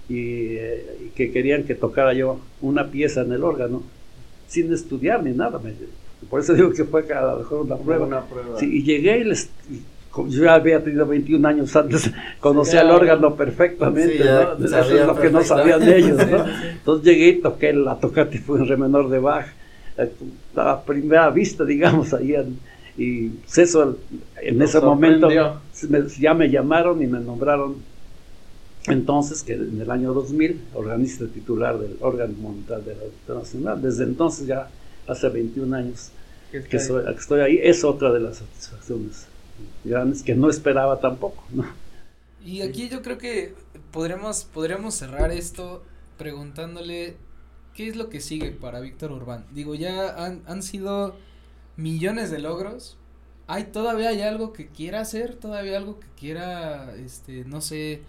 [0.09, 3.83] eh, y, que querían que tocara yo una pieza en el órgano
[4.49, 5.61] sin estudiar ni nada.
[6.29, 8.25] por eso digo que fue a lo mejor una prueba.
[8.61, 9.51] y llegué y les,
[10.29, 12.11] yo ya había tenido 21 años antes,
[12.41, 16.21] conocía el órgano perfectamente, Eso es lo que no sabían ellos,
[16.73, 19.47] Entonces llegué y toqué la tocata y fue un re menor de Bach,
[19.97, 20.11] eh,
[20.57, 22.35] a primera vista, digamos, ahí
[22.97, 23.97] y pues eso
[24.43, 27.77] en ese momento ya me llamaron y me nombraron
[28.93, 33.83] entonces, que en el año 2000, organista titular del órgano montal de la Auditoría Nacional.
[33.83, 34.69] Desde entonces, ya
[35.07, 36.11] hace 21 años
[36.51, 39.27] que, estoy ahí, es otra de las satisfacciones
[39.85, 41.45] grandes que no esperaba tampoco.
[42.45, 43.55] Y aquí yo creo que
[43.93, 45.83] podremos, podríamos cerrar esto
[46.19, 47.17] preguntándole
[47.75, 49.45] qué es lo que sigue para Víctor Urbán.
[49.53, 51.15] Digo, ya han, han sido
[51.77, 52.97] millones de logros.
[53.47, 55.35] ¿Hay todavía hay algo que quiera hacer?
[55.35, 58.03] ¿Todavía algo que quiera, este, no sé,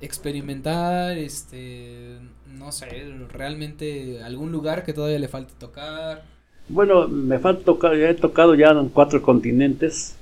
[0.00, 2.18] experimentar, este,
[2.56, 2.86] no sé,
[3.32, 6.22] realmente algún lugar que todavía le falte tocar?
[6.68, 10.14] Bueno, me falta tocar, ya he tocado ya en cuatro continentes,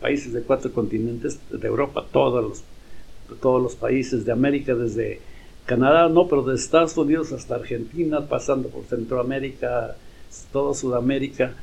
[0.00, 5.20] países de cuatro continentes, de Europa, todos los, todos los países de América, desde
[5.66, 9.96] Canadá, no, pero de Estados Unidos hasta Argentina, pasando por Centroamérica,
[10.52, 11.54] toda Sudamérica,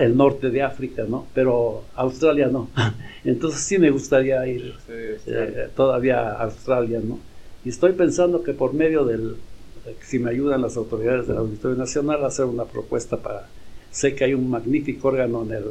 [0.00, 1.26] el norte de África, ¿no?
[1.34, 2.68] Pero Australia no.
[3.24, 7.18] Entonces sí me gustaría ir eh, todavía a Australia, ¿no?
[7.64, 9.36] Y estoy pensando que por medio del,
[10.02, 13.46] si me ayudan las autoridades del Auditorio Nacional, hacer una propuesta para,
[13.90, 15.64] sé que hay un magnífico órgano en el,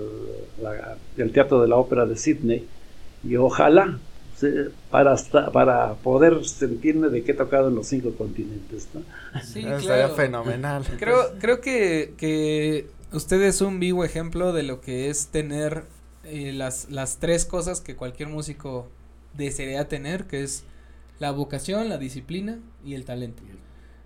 [1.17, 2.65] el Teatro de la Ópera de Sydney,
[3.23, 3.99] y ojalá
[4.89, 5.15] para,
[5.51, 8.87] para poder sentirme de que he tocado en los cinco continentes.
[8.93, 9.01] ¿no?
[9.43, 10.15] Sí, claro.
[10.15, 10.83] fenomenal.
[10.97, 15.85] Creo, creo que, que usted es un vivo ejemplo de lo que es tener
[16.23, 18.89] eh, las, las tres cosas que cualquier músico
[19.33, 20.63] desearía tener, que es
[21.19, 23.43] la vocación, la disciplina y el talento.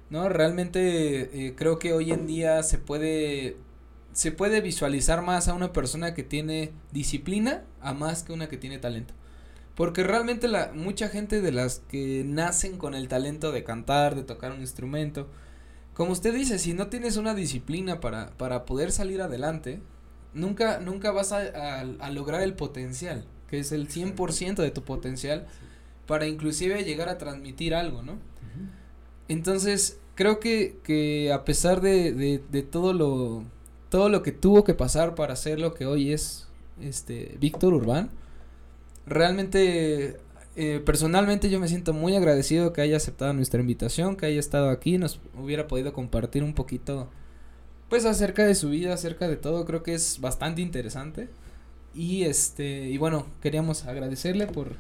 [0.10, 0.30] ¿No?
[0.30, 3.58] Realmente eh, creo que hoy en día se puede
[4.16, 8.56] se puede visualizar más a una persona que tiene disciplina a más que una que
[8.56, 9.14] tiene talento.
[9.76, 14.24] Porque realmente la mucha gente de las que nacen con el talento de cantar, de
[14.24, 15.28] tocar un instrumento,
[15.96, 19.82] como usted dice, si no tienes una disciplina para, para poder salir adelante,
[20.34, 25.48] nunca, nunca vas a, a, lograr el potencial, que es el 100% de tu potencial,
[26.06, 28.18] para inclusive llegar a transmitir algo, ¿no?
[29.30, 33.44] Entonces, creo que, que a pesar de, de, de, todo lo
[33.90, 36.48] todo lo que tuvo que pasar para ser lo que hoy es
[36.82, 38.12] este Víctor Urbán,
[39.06, 40.18] realmente
[40.56, 44.70] eh, personalmente yo me siento muy agradecido que haya aceptado nuestra invitación, que haya estado
[44.70, 47.10] aquí, nos hubiera podido compartir un poquito,
[47.90, 51.28] pues acerca de su vida, acerca de todo, creo que es bastante interesante.
[51.94, 54.74] Y este, y bueno, queríamos agradecerle por,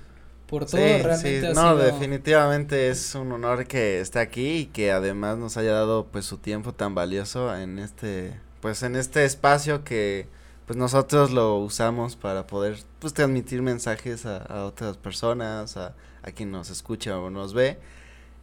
[0.47, 1.53] por todo, realmente.
[1.53, 6.25] no, definitivamente es un honor que esté aquí y que además nos haya dado pues
[6.25, 10.27] su tiempo tan valioso en este, pues en este espacio que
[10.65, 15.93] pues nosotros lo usamos para poder pues transmitir mensajes a, otras personas, a,
[16.23, 17.77] a, quien nos escucha o nos ve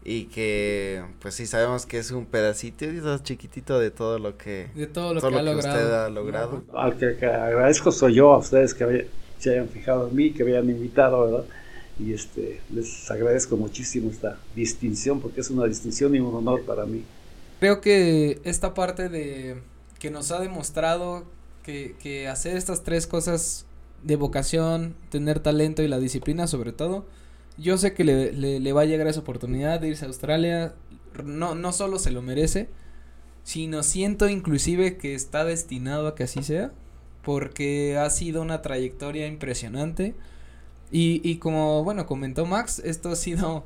[0.04, 2.86] y que pues sí sabemos que es un pedacito
[3.18, 5.58] chiquitito de todo lo que de todo lo, que, ha logrado.
[5.58, 6.62] usted ha logrado.
[6.74, 9.08] al que, agradezco soy yo a ustedes que
[9.38, 11.44] se hayan fijado en mí, que me hayan invitado, ¿verdad?
[11.98, 16.84] Y este les agradezco muchísimo esta distinción porque es una distinción y un honor para
[16.84, 17.04] mí.
[17.60, 19.56] Creo que esta parte de
[20.00, 21.24] que nos ha demostrado
[21.62, 23.66] que, hacer estas tres cosas
[24.02, 27.06] de vocación, tener talento y la disciplina sobre todo,
[27.58, 30.74] yo sé que le, le, va a llegar esa oportunidad de irse a Australia,
[31.24, 32.68] no, no solo se lo merece,
[33.44, 36.72] sino siento inclusive que está destinado a que así sea,
[37.22, 40.14] porque ha sido una trayectoria impresionante.
[40.90, 43.64] Y, y como, bueno, comentó Max, esto ha sido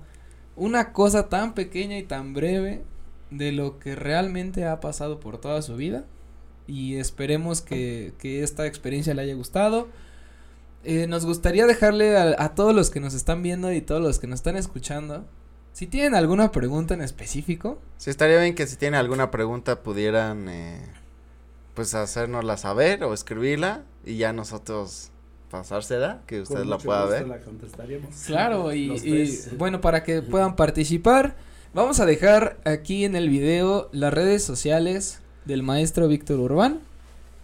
[0.56, 2.84] una cosa tan pequeña y tan breve
[3.30, 6.04] de lo que realmente ha pasado por toda su vida
[6.66, 9.88] y esperemos que, que esta experiencia le haya gustado.
[10.88, 14.28] Eh, nos gustaría dejarle a, todos los que nos están viendo y todos los que
[14.28, 15.24] nos están escuchando,
[15.72, 17.80] si tienen alguna pregunta en específico.
[17.98, 20.80] Sí, estaría bien que si tienen alguna pregunta pudieran, eh,
[21.74, 25.10] pues, hacérnosla saber o escribirla y ya nosotros
[25.50, 27.26] pasársela, que usted la pueda ver.
[27.26, 27.40] La
[28.26, 31.34] claro, y, y bueno, para que puedan participar,
[31.74, 36.80] vamos a dejar aquí en el video las redes sociales del maestro Víctor Urbán.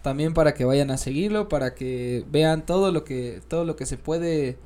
[0.01, 3.85] También para que vayan a seguirlo, para que vean todo lo que, todo lo que
[3.85, 4.57] se puede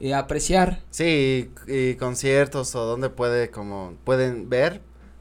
[0.00, 0.80] eh, apreciar.
[0.90, 4.80] Sí, y conciertos o donde puede, como, pueden ver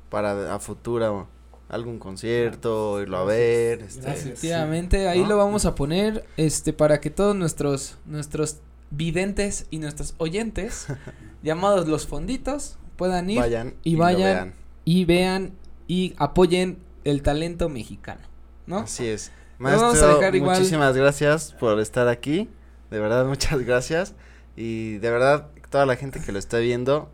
[0.10, 1.28] para a futuro
[1.70, 3.82] algún concierto, irlo a ver.
[3.82, 8.60] Este, Efectivamente, ahí lo vamos a poner, este, para que todos nuestros, nuestros
[8.92, 10.88] videntes y nuestros oyentes,
[11.44, 14.54] llamados los fonditos, puedan ir vayan y, vayan
[14.86, 15.52] y vean
[15.88, 18.22] y apoyen el talento mexicano,
[18.68, 18.80] ¿no?
[18.80, 19.32] Así es.
[19.58, 22.50] Maestro, muchísimas gracias por estar aquí.
[22.92, 24.14] De verdad, muchas gracias.
[24.58, 27.10] Y de verdad, toda la gente que lo está viendo,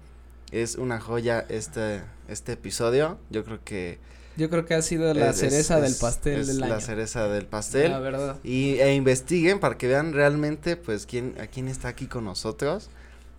[0.52, 3.20] es una joya este, este episodio.
[3.30, 4.00] Yo creo que...
[4.38, 6.74] Yo creo que ha sido la cereza del pastel del año.
[6.74, 7.92] La cereza del pastel.
[7.92, 8.38] La verdad.
[8.44, 12.90] Y, e investiguen para que vean realmente, pues, quién, a quién está aquí con nosotros.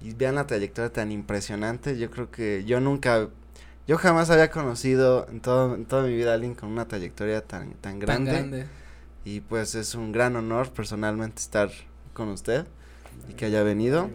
[0.03, 1.97] y vean la trayectoria tan impresionante.
[1.99, 3.29] Yo creo que yo nunca,
[3.87, 7.43] yo jamás había conocido en, todo, en toda mi vida a alguien con una trayectoria
[7.43, 8.31] tan, tan grande.
[8.33, 8.67] Tan grande.
[9.25, 11.71] Y pues es un gran honor personalmente estar
[12.13, 12.67] con usted
[13.29, 14.11] y que haya venido.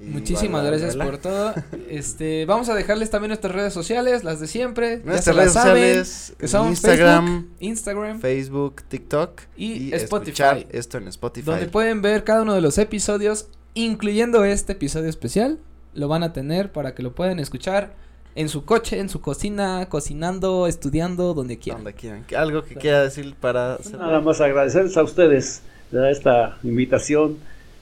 [0.00, 1.54] Muchísimas gracias por todo.
[1.88, 5.00] Este, vamos a dejarles también nuestras redes sociales, las de siempre.
[5.04, 10.66] Nuestras redes sociales, que son Instagram, Instagram, Facebook, TikTok y, Spotify.
[10.70, 11.46] Esto en Spotify.
[11.46, 15.60] Donde pueden ver cada uno de los episodios, incluyendo este episodio especial.
[15.94, 17.94] Lo van a tener para que lo puedan escuchar
[18.34, 21.84] en su coche, en su cocina, cocinando, estudiando, donde quieran.
[21.84, 22.24] Donde quieran.
[22.36, 27.36] ¿Algo que quiera decir para Nada más agradecerles a ustedes de esta invitación,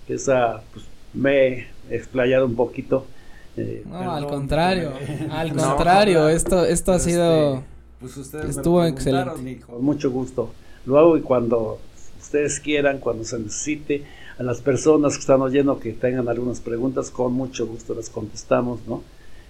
[0.06, 0.84] que esa, pues,
[1.14, 3.06] me explayado un poquito.
[3.56, 4.92] Eh, no, al contrario,
[5.30, 7.62] al contrario, esto, esto ha este, sido,
[8.00, 9.60] pues ustedes estuvo excelente.
[9.60, 10.52] Con mucho gusto,
[10.86, 11.78] lo hago y cuando
[12.20, 14.04] ustedes quieran, cuando se necesite,
[14.38, 18.80] a las personas que están oyendo que tengan algunas preguntas, con mucho gusto las contestamos,
[18.86, 19.02] ¿no?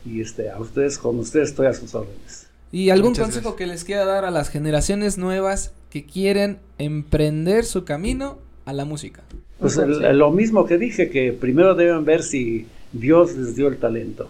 [0.05, 2.49] Y este, a ustedes, con ustedes estoy a sus órdenes.
[2.73, 7.85] ¿Y algún consejo que les quiera dar a las generaciones nuevas que quieren emprender su
[7.85, 9.23] camino a la música?
[9.59, 14.29] Pues lo mismo que dije, que primero deben ver si Dios les dio el talento,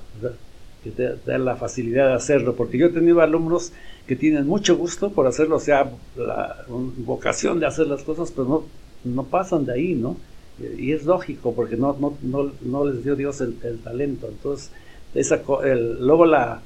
[0.82, 3.72] que te da la facilidad de hacerlo, porque yo he tenido alumnos
[4.06, 6.64] que tienen mucho gusto por hacerlo, o sea, la
[6.96, 8.64] vocación de hacer las cosas, pero no,
[9.04, 10.16] no pasan de ahí, ¿no?
[10.76, 14.28] Y es lógico, porque no, no, no, no les dio Dios el, talento.
[14.28, 14.70] Entonces,
[15.14, 16.62] esa, el, luego la,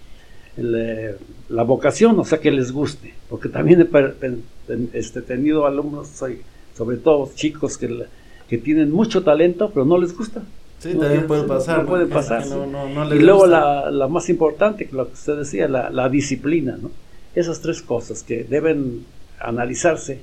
[0.57, 1.17] eh,
[1.49, 6.41] la vocación, o sea, que les guste, porque también he este, tenido alumnos, soy,
[6.77, 8.07] sobre todo chicos que
[8.49, 10.43] que tienen mucho talento, pero no les gusta.
[10.79, 11.83] Sí, también puede pasar.
[11.83, 12.45] No, puede pasar.
[13.11, 16.91] y luego la, la, más importante, lo que usted decía, la, la, disciplina, ¿no?
[17.35, 19.07] Esas tres cosas que deben
[19.41, 20.21] analizarse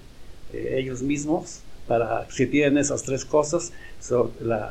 [0.53, 3.73] eh, ellos mismos para si tienen esas tres cosas,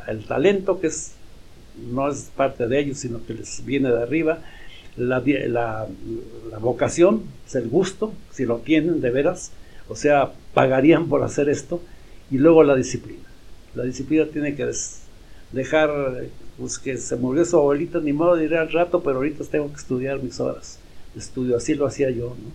[0.06, 1.12] el talento que es
[1.92, 4.40] no es parte de ellos, sino que les viene de arriba,
[4.96, 9.52] la, la, vocación, es el gusto, si lo tienen de veras,
[9.88, 11.80] o sea, pagarían por hacer esto,
[12.30, 13.28] y luego la disciplina.
[13.74, 14.70] La disciplina tiene que
[15.52, 15.90] dejar,
[16.58, 19.68] pues que se murió su abuelita, ni modo de ir al rato, pero ahorita tengo
[19.68, 20.78] que estudiar mis horas
[21.14, 22.50] de estudio, así lo hacía yo, ¿no?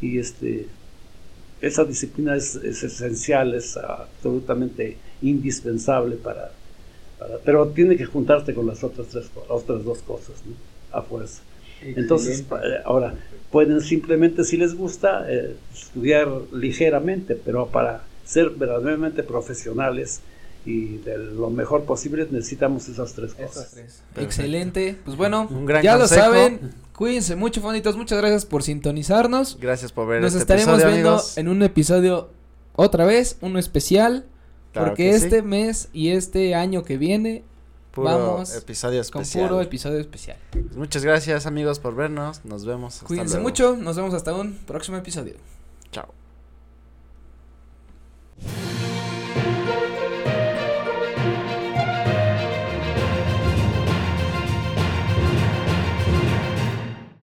[0.00, 0.66] Y este,
[1.60, 6.50] esa disciplina es, esencial, es absolutamente indispensable para,
[7.44, 10.54] pero tiene que juntarte con las otras tres, otras dos cosas, ¿no?
[10.96, 11.42] A fuerza.
[11.82, 13.14] Entonces, eh, ahora,
[13.50, 20.20] pueden simplemente, si les gusta, eh, estudiar ligeramente, pero para ser verdaderamente profesionales
[20.64, 23.76] y de lo mejor posible necesitamos esas tres cosas.
[24.16, 24.96] Excelente.
[25.04, 25.48] Pues bueno,
[25.82, 26.72] ya lo saben.
[26.94, 27.96] Cuídense mucho, fonitos.
[27.96, 29.58] Muchas gracias por sintonizarnos.
[29.60, 32.30] Gracias por ver Nos este estaremos viendo en un episodio
[32.74, 34.24] otra vez, uno especial.
[34.72, 37.44] Porque este mes y este año que viene
[37.94, 39.42] vamos episodio especial.
[39.42, 40.38] con puro episodio especial.
[40.50, 42.44] Pues muchas gracias amigos por vernos.
[42.44, 43.02] Nos vemos.
[43.06, 43.76] Cuídense mucho.
[43.76, 45.34] Nos vemos hasta un próximo episodio.
[45.90, 46.08] Chao.